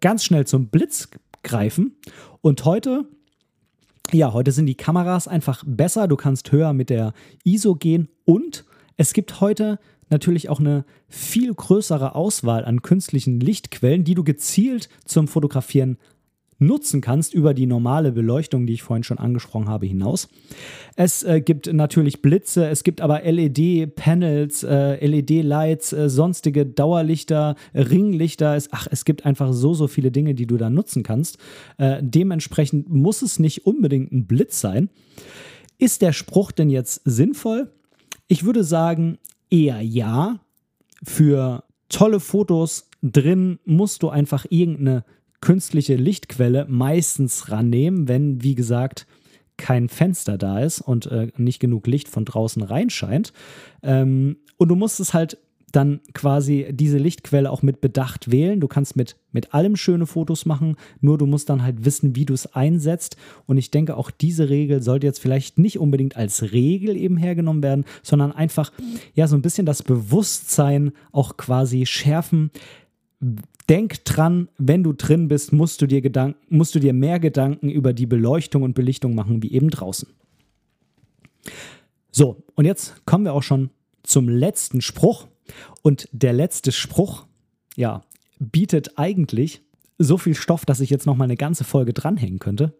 ganz 0.00 0.22
schnell 0.22 0.46
zum 0.46 0.68
Blitz 0.68 1.08
greifen 1.42 1.96
und 2.40 2.64
heute 2.64 3.06
Ja, 4.12 4.32
heute 4.32 4.52
sind 4.52 4.64
die 4.64 4.74
Kameras 4.74 5.28
einfach 5.28 5.64
besser. 5.66 6.08
Du 6.08 6.16
kannst 6.16 6.50
höher 6.50 6.72
mit 6.72 6.88
der 6.88 7.12
ISO 7.44 7.74
gehen 7.74 8.08
und 8.24 8.64
es 8.96 9.12
gibt 9.12 9.42
heute 9.42 9.78
natürlich 10.08 10.48
auch 10.48 10.60
eine 10.60 10.86
viel 11.08 11.52
größere 11.52 12.14
Auswahl 12.14 12.64
an 12.64 12.80
künstlichen 12.80 13.38
Lichtquellen, 13.38 14.04
die 14.04 14.14
du 14.14 14.24
gezielt 14.24 14.88
zum 15.04 15.28
Fotografieren 15.28 15.98
nutzen 16.58 17.00
kannst 17.00 17.34
über 17.34 17.54
die 17.54 17.66
normale 17.66 18.12
Beleuchtung, 18.12 18.66
die 18.66 18.74
ich 18.74 18.82
vorhin 18.82 19.04
schon 19.04 19.18
angesprochen 19.18 19.68
habe, 19.68 19.86
hinaus. 19.86 20.28
Es 20.96 21.22
äh, 21.22 21.40
gibt 21.40 21.72
natürlich 21.72 22.20
Blitze, 22.20 22.68
es 22.68 22.82
gibt 22.82 23.00
aber 23.00 23.22
LED-Panels, 23.22 24.64
äh, 24.64 25.04
LED-Lights, 25.06 25.92
äh, 25.92 26.10
sonstige 26.10 26.66
Dauerlichter, 26.66 27.54
Ringlichter. 27.74 28.56
Es, 28.56 28.72
ach, 28.72 28.88
es 28.90 29.04
gibt 29.04 29.24
einfach 29.24 29.52
so, 29.52 29.74
so 29.74 29.86
viele 29.86 30.10
Dinge, 30.10 30.34
die 30.34 30.46
du 30.46 30.56
da 30.56 30.70
nutzen 30.70 31.02
kannst. 31.02 31.38
Äh, 31.78 31.98
dementsprechend 32.00 32.88
muss 32.88 33.22
es 33.22 33.38
nicht 33.38 33.66
unbedingt 33.66 34.12
ein 34.12 34.26
Blitz 34.26 34.60
sein. 34.60 34.90
Ist 35.78 36.02
der 36.02 36.12
Spruch 36.12 36.50
denn 36.50 36.70
jetzt 36.70 37.02
sinnvoll? 37.04 37.70
Ich 38.26 38.44
würde 38.44 38.64
sagen, 38.64 39.18
eher 39.50 39.80
ja. 39.80 40.40
Für 41.04 41.62
tolle 41.88 42.18
Fotos 42.18 42.88
drin 43.02 43.60
musst 43.64 44.02
du 44.02 44.08
einfach 44.08 44.46
irgendeine 44.50 45.04
künstliche 45.40 45.96
Lichtquelle 45.96 46.66
meistens 46.68 47.50
rannehmen, 47.50 48.08
wenn, 48.08 48.42
wie 48.42 48.54
gesagt, 48.54 49.06
kein 49.56 49.88
Fenster 49.88 50.38
da 50.38 50.60
ist 50.60 50.80
und 50.80 51.06
äh, 51.06 51.28
nicht 51.36 51.60
genug 51.60 51.86
Licht 51.86 52.08
von 52.08 52.24
draußen 52.24 52.62
reinscheint. 52.62 53.32
Ähm, 53.82 54.36
und 54.56 54.68
du 54.68 54.76
musst 54.76 55.00
es 55.00 55.14
halt 55.14 55.38
dann 55.72 56.00
quasi 56.14 56.68
diese 56.70 56.98
Lichtquelle 56.98 57.50
auch 57.50 57.62
mit 57.62 57.80
Bedacht 57.80 58.30
wählen. 58.30 58.60
Du 58.60 58.68
kannst 58.68 58.96
mit, 58.96 59.16
mit 59.32 59.52
allem 59.52 59.76
schöne 59.76 60.06
Fotos 60.06 60.46
machen, 60.46 60.76
nur 61.00 61.18
du 61.18 61.26
musst 61.26 61.50
dann 61.50 61.62
halt 61.62 61.84
wissen, 61.84 62.16
wie 62.16 62.24
du 62.24 62.32
es 62.32 62.46
einsetzt. 62.54 63.16
Und 63.46 63.58
ich 63.58 63.70
denke, 63.70 63.96
auch 63.96 64.10
diese 64.10 64.48
Regel 64.48 64.82
sollte 64.82 65.06
jetzt 65.06 65.20
vielleicht 65.20 65.58
nicht 65.58 65.78
unbedingt 65.78 66.16
als 66.16 66.52
Regel 66.52 66.96
eben 66.96 67.16
hergenommen 67.16 67.62
werden, 67.62 67.84
sondern 68.02 68.32
einfach 68.32 68.72
ja 69.14 69.28
so 69.28 69.36
ein 69.36 69.42
bisschen 69.42 69.66
das 69.66 69.82
Bewusstsein 69.82 70.92
auch 71.12 71.36
quasi 71.36 71.84
schärfen 71.84 72.50
denk 73.68 74.04
dran, 74.04 74.48
wenn 74.58 74.82
du 74.82 74.92
drin 74.92 75.28
bist, 75.28 75.52
musst 75.52 75.82
du 75.82 75.86
dir 75.86 76.00
Gedanken, 76.00 76.38
musst 76.48 76.74
du 76.74 76.78
dir 76.78 76.92
mehr 76.92 77.20
Gedanken 77.20 77.68
über 77.68 77.92
die 77.92 78.06
Beleuchtung 78.06 78.62
und 78.62 78.74
Belichtung 78.74 79.14
machen, 79.14 79.42
wie 79.42 79.52
eben 79.52 79.70
draußen. 79.70 80.08
So, 82.10 82.42
und 82.54 82.64
jetzt 82.64 83.04
kommen 83.06 83.24
wir 83.24 83.34
auch 83.34 83.42
schon 83.42 83.70
zum 84.02 84.28
letzten 84.28 84.80
Spruch. 84.80 85.28
Und 85.82 86.08
der 86.12 86.32
letzte 86.32 86.72
Spruch, 86.72 87.26
ja, 87.76 88.02
bietet 88.38 88.98
eigentlich 88.98 89.62
so 89.98 90.16
viel 90.16 90.34
Stoff, 90.34 90.64
dass 90.64 90.80
ich 90.80 90.90
jetzt 90.90 91.06
noch 91.06 91.16
mal 91.16 91.24
eine 91.24 91.36
ganze 91.36 91.64
Folge 91.64 91.92
dranhängen 91.92 92.38
könnte. 92.38 92.74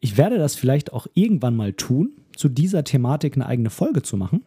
Ich 0.00 0.16
werde 0.16 0.38
das 0.38 0.56
vielleicht 0.56 0.92
auch 0.92 1.06
irgendwann 1.14 1.54
mal 1.54 1.72
tun, 1.72 2.12
zu 2.36 2.48
dieser 2.48 2.82
Thematik 2.84 3.36
eine 3.36 3.46
eigene 3.46 3.70
Folge 3.70 4.02
zu 4.02 4.16
machen. 4.16 4.44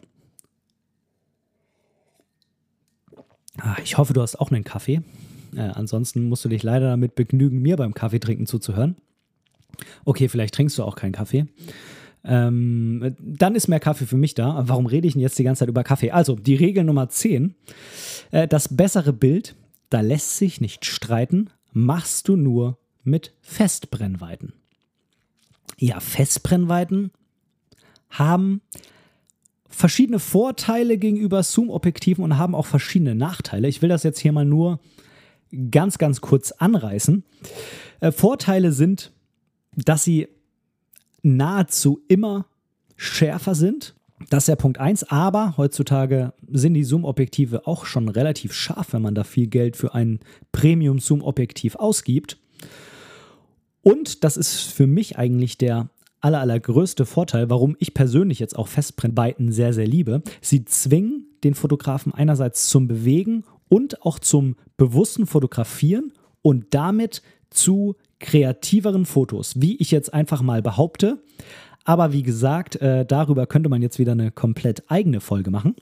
Ah, 3.60 3.76
ich 3.82 3.98
hoffe, 3.98 4.12
du 4.12 4.22
hast 4.22 4.36
auch 4.36 4.50
einen 4.50 4.64
Kaffee. 4.64 5.02
Äh, 5.56 5.60
ansonsten 5.60 6.28
musst 6.28 6.44
du 6.44 6.48
dich 6.48 6.62
leider 6.62 6.90
damit 6.90 7.14
begnügen, 7.14 7.62
mir 7.62 7.76
beim 7.76 7.94
Kaffeetrinken 7.94 8.46
zuzuhören. 8.46 8.96
Okay, 10.04 10.28
vielleicht 10.28 10.54
trinkst 10.54 10.78
du 10.78 10.84
auch 10.84 10.96
keinen 10.96 11.12
Kaffee. 11.12 11.46
Ähm, 12.24 13.14
dann 13.20 13.54
ist 13.54 13.68
mehr 13.68 13.80
Kaffee 13.80 14.06
für 14.06 14.16
mich 14.16 14.34
da. 14.34 14.64
Warum 14.66 14.86
rede 14.86 15.06
ich 15.06 15.14
denn 15.14 15.22
jetzt 15.22 15.38
die 15.38 15.44
ganze 15.44 15.60
Zeit 15.60 15.68
über 15.68 15.84
Kaffee? 15.84 16.10
Also, 16.10 16.34
die 16.34 16.56
Regel 16.56 16.84
Nummer 16.84 17.08
10. 17.08 17.54
Äh, 18.32 18.48
das 18.48 18.76
bessere 18.76 19.12
Bild, 19.12 19.54
da 19.90 20.00
lässt 20.00 20.36
sich 20.36 20.60
nicht 20.60 20.84
streiten, 20.84 21.50
machst 21.72 22.28
du 22.28 22.36
nur 22.36 22.78
mit 23.04 23.32
Festbrennweiten. 23.40 24.52
Ja, 25.78 26.00
Festbrennweiten 26.00 27.12
haben 28.10 28.62
verschiedene 29.68 30.18
Vorteile 30.18 30.98
gegenüber 30.98 31.42
Zoom-Objektiven 31.42 32.24
und 32.24 32.38
haben 32.38 32.54
auch 32.54 32.66
verschiedene 32.66 33.14
Nachteile. 33.14 33.68
Ich 33.68 33.82
will 33.82 33.88
das 33.88 34.02
jetzt 34.02 34.20
hier 34.20 34.32
mal 34.32 34.44
nur 34.44 34.80
ganz, 35.70 35.98
ganz 35.98 36.20
kurz 36.20 36.52
anreißen. 36.52 37.24
Äh, 38.00 38.12
Vorteile 38.12 38.72
sind, 38.72 39.12
dass 39.74 40.04
sie 40.04 40.28
nahezu 41.22 42.00
immer 42.08 42.46
schärfer 42.96 43.54
sind. 43.54 43.94
Das 44.30 44.44
ist 44.44 44.48
ja 44.48 44.56
Punkt 44.56 44.78
1, 44.78 45.10
aber 45.10 45.56
heutzutage 45.56 46.32
sind 46.50 46.74
die 46.74 46.84
Zoom-Objektive 46.84 47.66
auch 47.66 47.84
schon 47.84 48.08
relativ 48.08 48.54
scharf, 48.54 48.92
wenn 48.92 49.02
man 49.02 49.14
da 49.14 49.24
viel 49.24 49.46
Geld 49.46 49.76
für 49.76 49.94
ein 49.94 50.20
Premium-Zoom-Objektiv 50.52 51.76
ausgibt. 51.76 52.38
Und 53.82 54.24
das 54.24 54.36
ist 54.36 54.60
für 54.60 54.86
mich 54.86 55.18
eigentlich 55.18 55.58
der 55.58 55.90
aller, 56.20 56.40
allergrößte 56.40 57.06
Vorteil, 57.06 57.50
warum 57.50 57.76
ich 57.78 57.94
persönlich 57.94 58.38
jetzt 58.38 58.56
auch 58.56 58.68
Festbrennweiten 58.68 59.52
sehr, 59.52 59.72
sehr 59.72 59.86
liebe. 59.86 60.22
Sie 60.40 60.64
zwingen 60.64 61.26
den 61.44 61.54
Fotografen 61.54 62.12
einerseits 62.12 62.68
zum 62.68 62.88
Bewegen 62.88 63.44
und 63.68 64.02
auch 64.02 64.18
zum 64.18 64.56
bewussten 64.76 65.26
Fotografieren 65.26 66.12
und 66.42 66.66
damit 66.70 67.22
zu 67.50 67.96
kreativeren 68.18 69.06
Fotos, 69.06 69.60
wie 69.60 69.76
ich 69.76 69.90
jetzt 69.90 70.12
einfach 70.14 70.42
mal 70.42 70.62
behaupte. 70.62 71.22
Aber 71.84 72.12
wie 72.12 72.22
gesagt, 72.22 72.76
äh, 72.76 73.04
darüber 73.06 73.46
könnte 73.46 73.68
man 73.68 73.82
jetzt 73.82 73.98
wieder 73.98 74.12
eine 74.12 74.30
komplett 74.32 74.90
eigene 74.90 75.20
Folge 75.20 75.50
machen. 75.50 75.76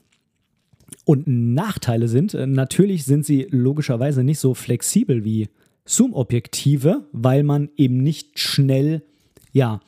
Und 1.05 1.27
Nachteile 1.27 2.07
sind, 2.07 2.33
äh, 2.33 2.45
natürlich 2.45 3.05
sind 3.05 3.25
sie 3.25 3.47
logischerweise 3.49 4.23
nicht 4.23 4.39
so 4.39 4.53
flexibel 4.53 5.23
wie 5.23 5.49
Zoom-Objektive, 5.85 7.05
weil 7.11 7.43
man 7.43 7.69
eben 7.77 7.97
nicht 7.97 8.39
schnell 8.39 9.03
ja, 9.51 9.79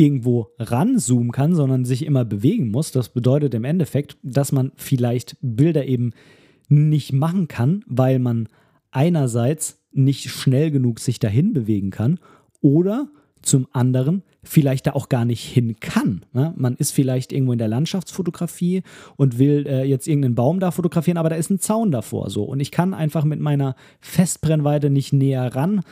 irgendwo 0.00 0.48
ranzoomen 0.58 1.30
kann, 1.30 1.54
sondern 1.54 1.84
sich 1.84 2.06
immer 2.06 2.24
bewegen 2.24 2.70
muss. 2.70 2.90
Das 2.90 3.10
bedeutet 3.10 3.52
im 3.52 3.64
Endeffekt, 3.64 4.16
dass 4.22 4.50
man 4.50 4.72
vielleicht 4.76 5.36
Bilder 5.42 5.84
eben 5.84 6.12
nicht 6.68 7.12
machen 7.12 7.48
kann, 7.48 7.84
weil 7.86 8.18
man 8.18 8.48
einerseits 8.90 9.78
nicht 9.92 10.30
schnell 10.30 10.70
genug 10.70 11.00
sich 11.00 11.18
dahin 11.18 11.52
bewegen 11.52 11.90
kann 11.90 12.18
oder 12.62 13.10
zum 13.42 13.66
anderen 13.72 14.22
vielleicht 14.42 14.86
da 14.86 14.92
auch 14.92 15.10
gar 15.10 15.26
nicht 15.26 15.44
hin 15.44 15.76
kann. 15.80 16.24
Ne? 16.32 16.54
Man 16.56 16.76
ist 16.76 16.92
vielleicht 16.92 17.30
irgendwo 17.32 17.52
in 17.52 17.58
der 17.58 17.68
Landschaftsfotografie 17.68 18.82
und 19.16 19.38
will 19.38 19.66
äh, 19.66 19.84
jetzt 19.84 20.08
irgendeinen 20.08 20.34
Baum 20.34 20.60
da 20.60 20.70
fotografieren, 20.70 21.18
aber 21.18 21.28
da 21.28 21.36
ist 21.36 21.50
ein 21.50 21.58
Zaun 21.58 21.90
davor 21.90 22.30
so 22.30 22.44
und 22.44 22.60
ich 22.60 22.70
kann 22.70 22.94
einfach 22.94 23.24
mit 23.24 23.40
meiner 23.40 23.76
Festbrennweite 24.00 24.88
nicht 24.88 25.12
näher 25.12 25.54
ran, 25.54 25.82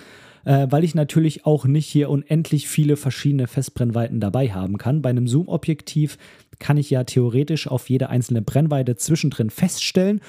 äh, 0.48 0.66
weil 0.70 0.82
ich 0.82 0.94
natürlich 0.94 1.44
auch 1.44 1.66
nicht 1.66 1.86
hier 1.86 2.08
unendlich 2.08 2.68
viele 2.68 2.96
verschiedene 2.96 3.46
Festbrennweiten 3.46 4.18
dabei 4.18 4.50
haben 4.50 4.78
kann. 4.78 5.02
Bei 5.02 5.10
einem 5.10 5.28
Zoom-Objektiv 5.28 6.16
kann 6.58 6.78
ich 6.78 6.88
ja 6.88 7.04
theoretisch 7.04 7.68
auf 7.68 7.90
jede 7.90 8.08
einzelne 8.08 8.40
Brennweite 8.40 8.96
zwischendrin 8.96 9.50
feststellen 9.50 10.22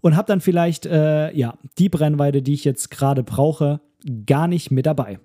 und 0.00 0.14
habe 0.14 0.28
dann 0.28 0.40
vielleicht 0.40 0.86
äh, 0.86 1.36
ja 1.36 1.58
die 1.76 1.88
Brennweite, 1.88 2.40
die 2.40 2.54
ich 2.54 2.64
jetzt 2.64 2.92
gerade 2.92 3.24
brauche, 3.24 3.80
gar 4.26 4.46
nicht 4.46 4.70
mit 4.70 4.86
dabei. 4.86 5.18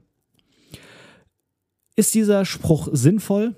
Ist 1.96 2.16
dieser 2.16 2.44
Spruch 2.44 2.90
sinnvoll? 2.92 3.54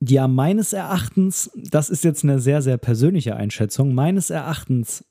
Ja, 0.00 0.28
meines 0.28 0.72
Erachtens, 0.72 1.50
das 1.54 1.90
ist 1.90 2.04
jetzt 2.04 2.24
eine 2.24 2.38
sehr, 2.38 2.62
sehr 2.62 2.78
persönliche 2.78 3.36
Einschätzung, 3.36 3.94
meines 3.94 4.30
Erachtens 4.30 5.04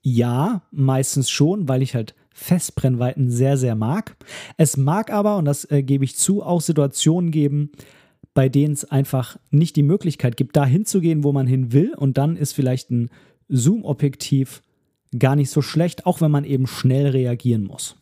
ja, 0.00 0.62
meistens 0.70 1.28
schon, 1.28 1.68
weil 1.68 1.82
ich 1.82 1.94
halt 1.94 2.14
Festbrennweiten 2.38 3.30
sehr, 3.30 3.56
sehr 3.56 3.74
mag. 3.74 4.16
Es 4.56 4.76
mag 4.76 5.10
aber, 5.10 5.36
und 5.36 5.44
das 5.44 5.68
äh, 5.70 5.82
gebe 5.82 6.04
ich 6.04 6.16
zu, 6.16 6.42
auch 6.42 6.60
Situationen 6.60 7.32
geben, 7.32 7.72
bei 8.32 8.48
denen 8.48 8.74
es 8.74 8.84
einfach 8.84 9.38
nicht 9.50 9.74
die 9.74 9.82
Möglichkeit 9.82 10.36
gibt, 10.36 10.56
da 10.56 10.64
hinzugehen, 10.64 11.24
wo 11.24 11.32
man 11.32 11.48
hin 11.48 11.72
will. 11.72 11.94
Und 11.94 12.16
dann 12.16 12.36
ist 12.36 12.52
vielleicht 12.52 12.90
ein 12.90 13.10
Zoom-Objektiv 13.48 14.62
gar 15.18 15.34
nicht 15.34 15.50
so 15.50 15.62
schlecht, 15.62 16.06
auch 16.06 16.20
wenn 16.20 16.30
man 16.30 16.44
eben 16.44 16.68
schnell 16.68 17.08
reagieren 17.08 17.64
muss. 17.64 17.96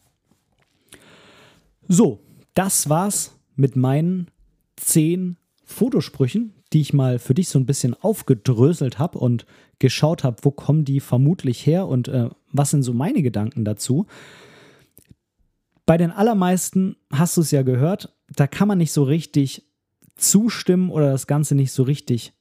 So, 1.88 2.20
das 2.52 2.90
war's 2.90 3.38
mit 3.54 3.74
meinen 3.74 4.30
zehn 4.76 5.38
Fotosprüchen, 5.64 6.52
die 6.72 6.80
ich 6.80 6.92
mal 6.92 7.18
für 7.18 7.34
dich 7.34 7.48
so 7.48 7.58
ein 7.58 7.66
bisschen 7.66 7.94
aufgedröselt 7.94 8.98
habe 8.98 9.18
und 9.18 9.46
geschaut 9.78 10.24
habe, 10.24 10.38
wo 10.42 10.50
kommen 10.50 10.84
die 10.84 11.00
vermutlich 11.00 11.66
her 11.66 11.86
und 11.86 12.08
äh, 12.08 12.28
was 12.52 12.70
sind 12.70 12.82
so 12.82 12.92
meine 12.92 13.22
Gedanken 13.22 13.64
dazu. 13.64 14.06
Bei 15.84 15.96
den 15.96 16.10
allermeisten 16.10 16.96
hast 17.12 17.36
du 17.36 17.42
es 17.42 17.50
ja 17.50 17.62
gehört, 17.62 18.14
da 18.34 18.46
kann 18.46 18.68
man 18.68 18.78
nicht 18.78 18.92
so 18.92 19.04
richtig 19.04 19.64
zustimmen 20.16 20.90
oder 20.90 21.10
das 21.10 21.26
Ganze 21.26 21.54
nicht 21.54 21.72
so 21.72 21.82
richtig 21.84 22.32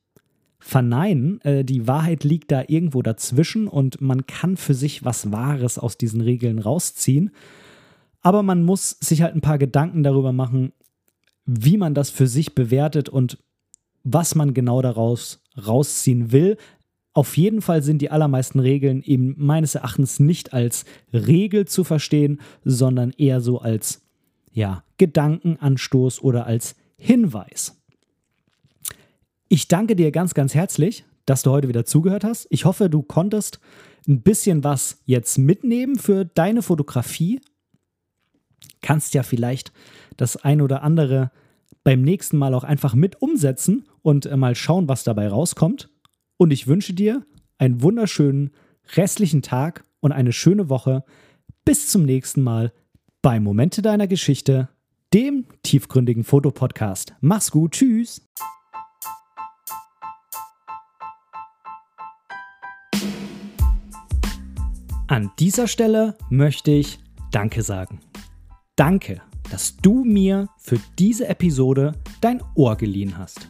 verneinen. 0.59 1.41
Äh, 1.41 1.63
die 1.63 1.88
Wahrheit 1.88 2.23
liegt 2.23 2.51
da 2.51 2.63
irgendwo 2.67 3.01
dazwischen 3.01 3.67
und 3.67 4.01
man 4.01 4.26
kann 4.26 4.57
für 4.57 4.73
sich 4.73 5.05
was 5.05 5.32
Wahres 5.32 5.78
aus 5.78 5.97
diesen 5.97 6.21
Regeln 6.21 6.57
rausziehen. 6.57 7.32
Aber 8.21 8.41
man 8.41 8.63
muss 8.63 8.97
sich 8.99 9.21
halt 9.21 9.36
ein 9.36 9.41
paar 9.41 9.59
Gedanken 9.59 10.01
darüber 10.01 10.32
machen, 10.32 10.73
wie 11.45 11.78
man 11.78 11.93
das 11.93 12.09
für 12.09 12.26
sich 12.26 12.55
bewertet 12.55 13.09
und 13.09 13.38
was 14.06 14.36
man 14.36 14.53
genau 14.53 14.82
daraus 14.82 15.41
rausziehen 15.58 16.32
will. 16.32 16.58
Auf 17.14 17.38
jeden 17.38 17.62
Fall 17.62 17.82
sind 17.82 18.01
die 18.01 18.12
allermeisten 18.12 18.60
Regeln 18.60 19.01
eben 19.01 19.36
meines 19.38 19.76
Erachtens 19.76 20.20
nicht 20.20 20.53
als 20.53 20.86
Regel 21.12 21.66
zu 21.66 21.84
verstehen, 21.84 22.39
sondern 22.64 23.12
eher 23.12 23.41
so 23.41 23.60
als 23.60 24.03
ja, 24.51 24.84
Gedankenanstoß 24.97 26.22
oder 26.22 26.45
als 26.45 26.76
Hinweis. 26.97 27.82
Ich 29.49 29.68
danke 29.68 29.95
dir 29.95 30.12
ganz, 30.12 30.34
ganz 30.34 30.53
herzlich, 30.53 31.03
dass 31.26 31.41
du 31.41 31.51
heute 31.51 31.68
wieder 31.68 31.86
zugehört 31.86 32.24
hast. 32.24 32.47
Ich 32.51 32.66
hoffe, 32.66 32.89
du 32.89 33.01
konntest 33.01 33.60
ein 34.08 34.22
bisschen 34.22 34.64
was 34.64 35.01
jetzt 35.06 35.38
mitnehmen 35.38 35.97
für 35.97 36.26
deine 36.26 36.62
Fotografie. 36.62 37.41
Kannst 38.82 39.16
ja 39.16 39.24
vielleicht 39.24 39.72
das 40.16 40.38
ein 40.38 40.62
oder 40.62 40.84
andere 40.84 41.32
beim 41.84 42.01
nächsten 42.01 42.38
Mal 42.38 42.53
auch 42.53 42.64
einfach 42.64 42.93
mit 42.93 43.22
umsetzen 43.22 43.88
und 44.06 44.28
äh, 44.28 44.38
mal 44.38 44.53
schauen, 44.53 44.88
was 44.88 45.03
dabei 45.03 45.28
rauskommt. 45.28 45.89
Und 46.38 46.51
ich 46.51 46.68
wünsche 46.68 46.93
dir 46.93 47.26
einen 47.58 47.82
wunderschönen 47.82 48.51
restlichen 48.95 49.41
Tag 49.41 49.84
und 49.99 50.12
eine 50.12 50.32
schöne 50.32 50.70
Woche. 50.70 51.03
Bis 51.66 51.89
zum 51.89 52.03
nächsten 52.03 52.43
Mal 52.43 52.72
bei 53.24 53.39
Momente 53.39 53.82
deiner 53.82 54.06
Geschichte, 54.06 54.70
dem 55.12 55.47
tiefgründigen 55.64 56.24
Fotopodcast. 56.24 57.16
Mach's 57.20 57.49
gut, 57.49 57.72
tschüss. 57.72 58.30
An 65.08 65.32
dieser 65.39 65.68
Stelle 65.68 66.16
möchte 66.30 66.70
ich 66.70 66.99
Danke 67.32 67.64
sagen. 67.64 68.01
Danke, 68.76 69.24
dass 69.49 69.78
du 69.78 70.03
mir 70.03 70.47
für 70.60 70.78
diese 70.99 71.28
Episode 71.28 71.93
dein 72.22 72.43
Ohr 72.53 72.76
geliehen 72.76 73.18
hast. 73.18 73.49